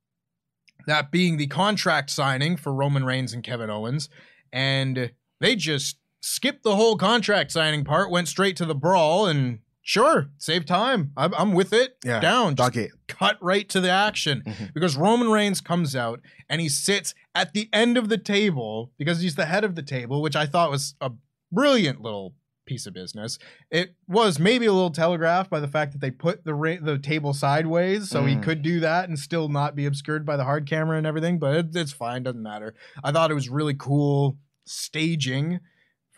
[0.87, 4.07] that being the contract signing for Roman Reigns and Kevin Owens.
[4.53, 5.11] And
[5.41, 10.29] they just skipped the whole contract signing part, went straight to the brawl, and sure,
[10.37, 11.11] save time.
[11.17, 11.97] I'm, I'm with it.
[12.03, 12.55] Yeah, Down.
[12.55, 12.91] Just it.
[13.07, 14.73] cut right to the action Mhm.
[14.73, 19.21] because Roman Reigns comes out and he sits at the end of the table because
[19.21, 21.11] he's the head of the table, which I thought was a
[21.51, 22.35] brilliant little
[22.67, 23.39] piece of business.
[23.71, 26.99] It was maybe a little telegraphed by the fact that they put the ra- the
[26.99, 28.43] table sideways, so he Mm.
[28.43, 31.39] could do that and still not be obscured by the hard camera and everything.
[31.39, 32.75] But it, it's fine, doesn't matter.
[33.03, 35.59] I thought it was really cool staging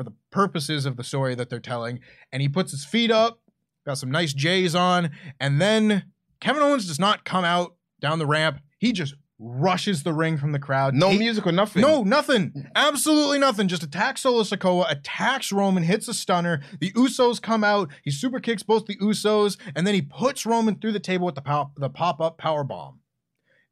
[0.04, 2.00] for the purposes of the story that they're telling.
[2.32, 3.40] And he puts his feet up,
[3.86, 6.06] got some nice J's on, and then
[6.40, 8.60] Kevin Owens does not come out down the ramp.
[8.80, 10.94] He just rushes the ring from the crowd.
[10.96, 11.82] No He- music or nothing.
[11.84, 12.68] no, nothing.
[12.76, 13.68] Absolutely nothing.
[13.68, 16.62] Just attacks Solo Sikoa, attacks Roman, hits a stunner.
[16.80, 17.90] The Usos come out.
[18.04, 21.36] He super kicks both the Usos, and then he puts Roman through the table with
[21.36, 23.00] the pop the pop up power bomb.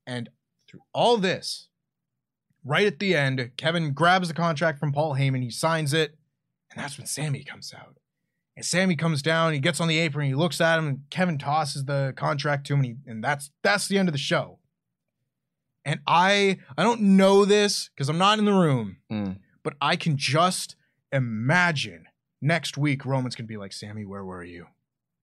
[0.05, 0.29] And
[0.67, 1.69] through all this,
[2.63, 5.41] right at the end, Kevin grabs the contract from Paul Heyman.
[5.43, 6.15] He signs it,
[6.71, 7.95] and that's when Sami comes out.
[8.55, 11.37] And Sami comes down, he gets on the apron, he looks at him, and Kevin
[11.37, 14.59] tosses the contract to him, and, he, and that's that's the end of the show.
[15.85, 19.37] And I I don't know this because I'm not in the room, Mm.
[19.63, 20.75] but I can just
[21.11, 22.05] imagine
[22.41, 24.67] next week Roman's gonna be like, Sami, where were you?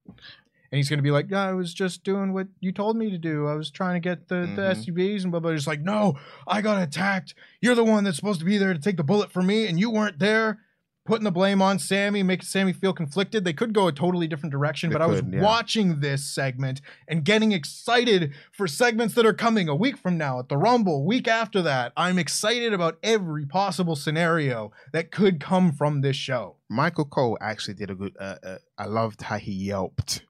[0.07, 3.17] And he's gonna be like, yeah, I was just doing what you told me to
[3.17, 3.47] do.
[3.47, 4.75] I was trying to get the, the Mhm.
[4.85, 5.53] SUVs and blah blah.
[5.53, 6.17] Just like, no,
[6.47, 7.35] I got attacked.
[7.61, 9.79] You're the one that's supposed to be there to take the bullet for me, and
[9.79, 10.59] you weren't there.
[11.07, 13.45] Putting the blame on Sami, making Sami feel conflicted.
[13.45, 15.41] They could go a totally different direction, They but I was yeah.
[15.41, 20.37] watching this segment and getting excited for segments that are coming a week from now
[20.39, 21.93] at the Rumble, week after that.
[21.95, 26.57] I'm excited about every possible scenario that could come from this show.
[26.69, 28.15] Michael Cole actually did a good.
[28.19, 30.25] Uh, uh, I loved how he yelped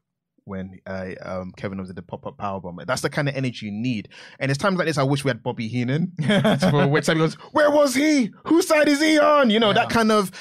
[0.48, 2.80] when uh, um, Kevin was at the pop up power bomb.
[2.88, 4.10] That's the kind of energy you need.
[4.40, 6.14] And it's times like this I wish we had Bobby Heenan.
[6.72, 8.32] for when somebody goes, "Where was he?
[8.46, 10.32] Whose side is he on?" You know that kind of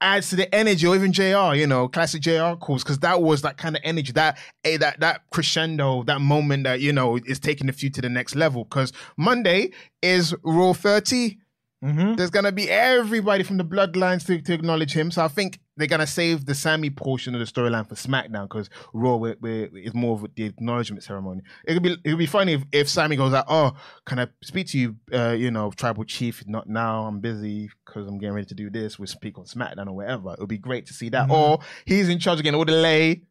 [0.00, 1.54] adds to the energy, or even Jr.
[1.54, 2.54] You know, classic Jr.
[2.60, 6.64] calls because that was that kind of energy, that eh, that that crescendo, that moment
[6.64, 8.64] that you know is taking the feud to the next level.
[8.64, 9.70] Because Monday
[10.02, 11.38] is Raw 30
[11.84, 12.14] Mm-hmm.
[12.14, 15.10] there's gonna be everybody from the bloodlines to, to acknowledge him.
[15.10, 18.70] So I think they're gonna save the Sami portion of the storyline for SmackDown because
[18.94, 21.42] Raw we we is more of the acknowledgement ceremony.
[21.66, 23.72] It could be it would be funny if, if Sami goes out, oh,
[24.06, 24.96] can I speak to you?
[25.12, 26.42] Uh, you know, tribal chief.
[26.46, 27.04] Not now.
[27.04, 28.98] I'm busy because I'm getting ready to do this.
[28.98, 30.32] We'll speak on SmackDown or whatever.
[30.32, 31.30] It would be great to see that.
[31.30, 32.54] Or he's in charge again.
[32.54, 33.22] All the lay.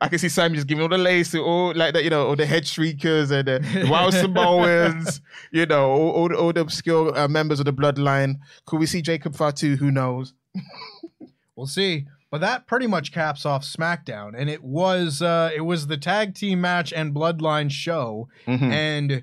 [0.00, 2.26] I can see Sami just giving all the lace to all like that, you know,
[2.28, 5.20] all the Headshrinkers and the, the wild Samoans,
[5.52, 8.36] you know, all, all, the, all the obscure uh, members of the bloodline.
[8.66, 9.76] Could we see Jacob Fatu?
[9.76, 10.34] Who knows?
[11.56, 12.06] We'll see.
[12.32, 16.34] But that pretty much caps off SmackDown, and it was uh, it was the tag
[16.34, 18.72] team match and Bloodline show, Mhm.
[18.72, 19.22] and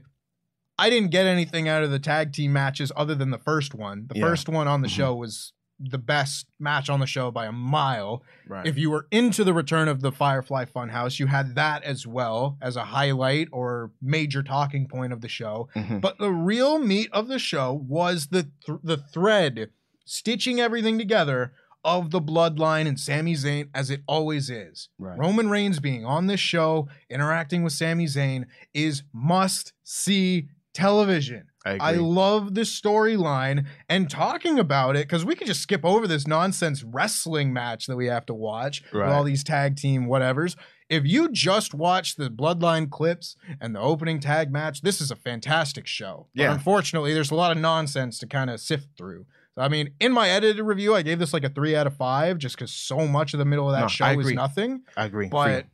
[0.80, 4.06] I didn't get anything out of the tag team matches other than the first one.
[4.08, 4.26] The Yeah.
[4.28, 4.92] first one on the Mhm.
[4.96, 5.52] show was
[5.90, 8.24] the best match on the show by a mile.
[8.48, 8.66] Right.
[8.68, 12.58] If you were into the return of the Firefly Funhouse, you had that as well
[12.62, 15.70] as a highlight or major talking point of the show.
[15.76, 16.02] Mhm.
[16.02, 19.70] But the real meat of the show was the th- the thread
[20.06, 21.54] stitching everything together
[21.84, 24.90] of the bloodline and Sami Zayn as it always is.
[25.00, 25.18] Right.
[25.18, 31.48] Roman Reigns being on this show, interacting with Sami Zayn is must see television.
[31.66, 36.08] I I love this storyline and talking about it because we could just skip over
[36.08, 40.56] this nonsense wrestling match that we have to watch with all these tag team whatevers.
[40.90, 45.16] If you just watch the Bloodline clips and the opening tag match, this is a
[45.16, 46.28] fantastic show.
[46.36, 46.54] But Yeah.
[46.54, 49.26] unfortunately, there's a lot of nonsense to kind of sift through.
[49.56, 52.40] I mean, in my edited review, I gave this like a three out of five
[52.40, 54.82] just because so much of the middle of that No, show is nothing.
[54.98, 55.28] I agree.
[55.28, 55.70] But Free.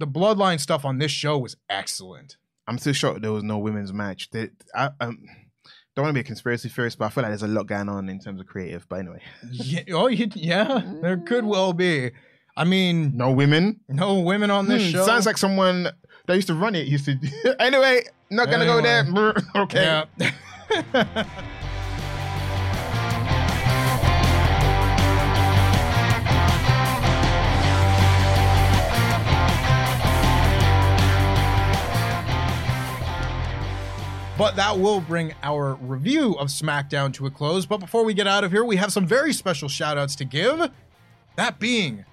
[0.00, 2.36] the Bloodline stuff on this show was excellent.
[2.70, 4.30] I'm still shocked there was no women's match.
[4.30, 5.18] They, I um,
[5.96, 7.88] don't want to be a conspiracy theorist, but I feel like there's a lot going
[7.88, 8.88] on in terms of creative.
[8.88, 12.12] But anyway, yeah, oh, yeah, there could well be.
[12.56, 13.80] I mean, no women.
[13.88, 15.04] no women on this Hmm, show.
[15.04, 15.88] Sounds like someone
[16.26, 17.18] that used to run it used to.
[17.58, 19.04] anyway, not gonna go there.
[19.56, 20.04] okay.
[20.18, 21.24] Yeah.
[34.40, 37.66] But that will bring our review of SmackDown to a close.
[37.66, 40.24] But before we get out of here, we have some very special shout outs to
[40.24, 40.70] give.
[41.36, 42.06] That being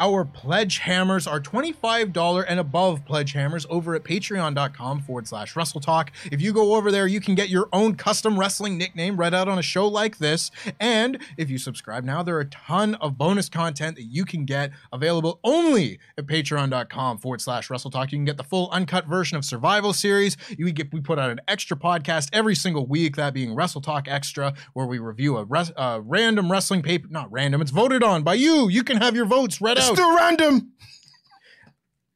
[0.00, 5.80] our pledge hammers are $25 and above pledge hammers over at patreon.com forward slash wrestle
[5.80, 6.10] talk.
[6.32, 9.46] If you go over there, you can get your own custom wrestling nickname read out
[9.46, 10.50] on a show like this.
[10.80, 14.46] And if you subscribe now, there are a ton of bonus content that you can
[14.46, 18.10] get available only at patreon.com forward slash wrestle talk.
[18.10, 20.38] You can get the full uncut version of Survivor Series.
[20.56, 24.08] You get we put out an extra podcast every single week, that being Wrestle Talk
[24.08, 27.06] Extra, where we review a res- uh, random wrestling paper.
[27.10, 28.68] Not random, it's voted on by you.
[28.68, 29.89] You can have your votes read out.
[29.94, 30.72] Still random.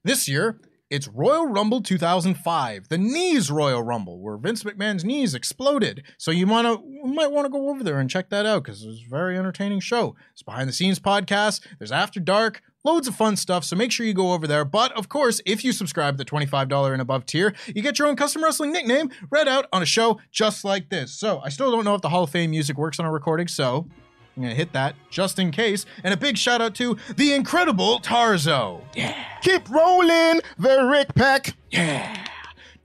[0.05, 0.61] This year,
[0.91, 6.05] it's Royal Rumble 2005, the knees Royal Rumble, where Vince McMahon's knees exploded.
[6.19, 8.85] So you wanna, you might want to go over there and check that out because
[8.85, 10.15] it's a very entertaining show.
[10.33, 11.67] It's behind the scenes podcast.
[11.79, 12.63] There's After Dark.
[12.85, 14.63] Loads of fun stuff, so make sure you go over there.
[14.67, 18.07] But of course, if you subscribe to the $25 and above tier, you get your
[18.07, 21.19] own custom wrestling nickname read out on a show just like this.
[21.19, 23.49] So I still don't know if the Hall of Fame music works on a recording,
[23.49, 23.89] so
[24.37, 25.87] I'm gonna hit that just in case.
[26.03, 28.83] And a big shout out to the incredible Tarzo.
[28.95, 29.15] Yeah.
[29.43, 31.55] Keep rolling, the Rick Pack.
[31.71, 32.27] Yeah.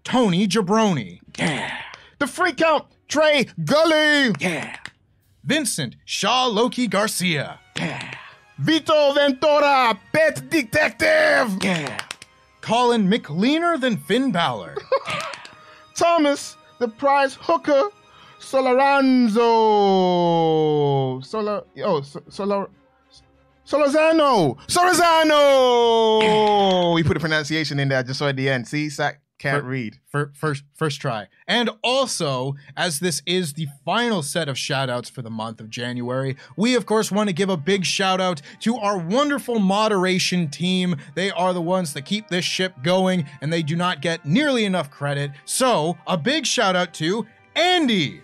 [0.04, 1.22] Tony Jabroni.
[1.38, 1.76] Yeah.
[2.20, 4.34] The freak out, Trey Gully.
[4.39, 4.76] Yeah.
[5.43, 7.60] Vincent Shaw Loki Garcia.
[7.76, 8.14] Yeah.
[8.60, 11.58] Vito Ventura, Pet Detective.
[11.64, 11.97] Yeah.
[12.62, 14.76] Colin McLeaner than Finn Balor.
[15.95, 17.86] Thomas, the prize hooker,
[18.40, 19.40] Solaranzo.
[21.26, 22.68] Solar, oh, So- Solar,
[23.66, 24.58] Solozano!
[24.68, 26.24] Solozano!
[26.96, 28.00] we put a pronunciation in there.
[28.00, 28.68] I just saw at the end.
[28.68, 30.00] See, Sack can't read.
[30.08, 31.28] Fir- first first try.
[31.48, 35.70] And also, as this is the final set of shout outs for the month of
[35.70, 40.50] January, we of course want to give a big shout out to our wonderful moderation
[40.50, 40.96] team.
[41.16, 44.66] They are the ones that keep this ship going and they do not get nearly
[44.66, 45.32] enough credit.
[45.46, 47.26] So, a big shout out to
[47.56, 48.22] Andy.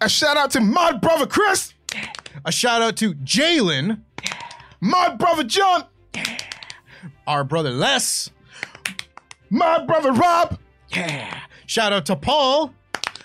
[0.00, 1.74] A shout out to my brother Chris,
[2.44, 4.00] A shout out to Jalen,
[4.80, 5.84] my brother John,
[7.26, 8.30] our brother Les.
[9.50, 10.58] my brother Rob,
[10.90, 11.40] Yeah.
[11.66, 12.72] Shout out to Paul.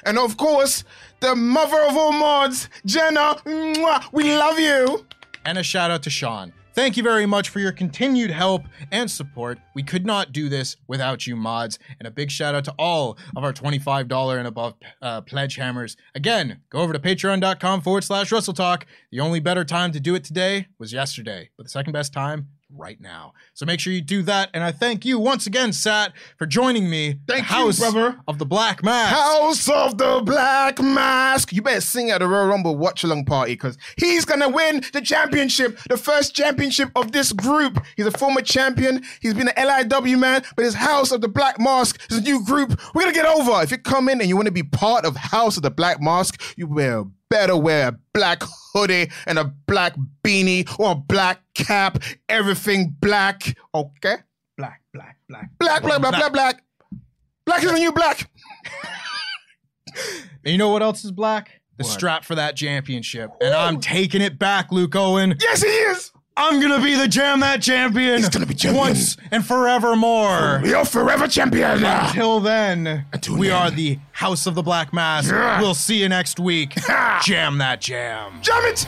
[0.06, 0.84] and of course,
[1.22, 3.36] the mother of all mods, Jenna.
[3.46, 5.06] Mwah, we love you.
[5.46, 6.52] and a shout out to Sean.
[6.76, 9.60] Thank you very much for your continued help and support.
[9.76, 11.78] We could not do this without you, mods.
[12.00, 15.96] And a big shout out to all of our $25 and above uh, pledge hammers.
[16.16, 18.88] Again, go over to patreon.com forward slash Wrestle Talk.
[19.12, 22.48] The only better time to do it today was yesterday, but the second best time,
[22.76, 23.34] right now.
[23.54, 24.50] So make sure you do that.
[24.54, 27.20] And I thank you once again, Sat, for joining me.
[27.28, 28.20] Thank you, House brother.
[28.28, 29.14] of the Black Mask.
[29.16, 31.54] House of the Black Mask.
[31.54, 35.02] You better sing at the Royal Rumble watch along party because he's gonna win the
[35.02, 37.84] championship, the first championship of this group.
[37.96, 39.04] He's a former champion.
[39.22, 42.44] He's been an LIW man, but his House of the Black Mask is a new
[42.44, 42.80] group.
[42.94, 43.62] We're gonna get over.
[43.62, 46.02] If you come in and you want to be part of House of the Black
[46.02, 47.04] Mask, you wear
[47.34, 51.98] better wear a black hoodie and a black beanie or a black cap,
[52.30, 53.58] everything black.
[53.74, 54.18] Okay?
[54.56, 55.50] Black, black, black.
[55.58, 56.64] Black, black, black, black, black.
[57.44, 58.30] Black is the new black.
[59.96, 61.60] And you know what else is black?
[61.78, 63.32] The strap for that championship.
[63.42, 65.36] And I'm taking it back, Luke Owen.
[65.42, 66.12] Yes, he is.
[66.36, 68.18] I'm gonna be the Jam That Champion.
[68.18, 68.80] He's gonna be champion.
[68.84, 70.62] once and forevermore.
[70.66, 71.84] You're forever champion.
[71.86, 73.56] Until then, Until we then.
[73.62, 75.32] are the House of the Black Mask.
[75.32, 75.62] Yeah.
[75.62, 76.74] We'll see you next week.
[77.24, 78.40] jam that jam.
[78.42, 78.88] Jam it.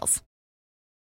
[0.01, 0.30] details.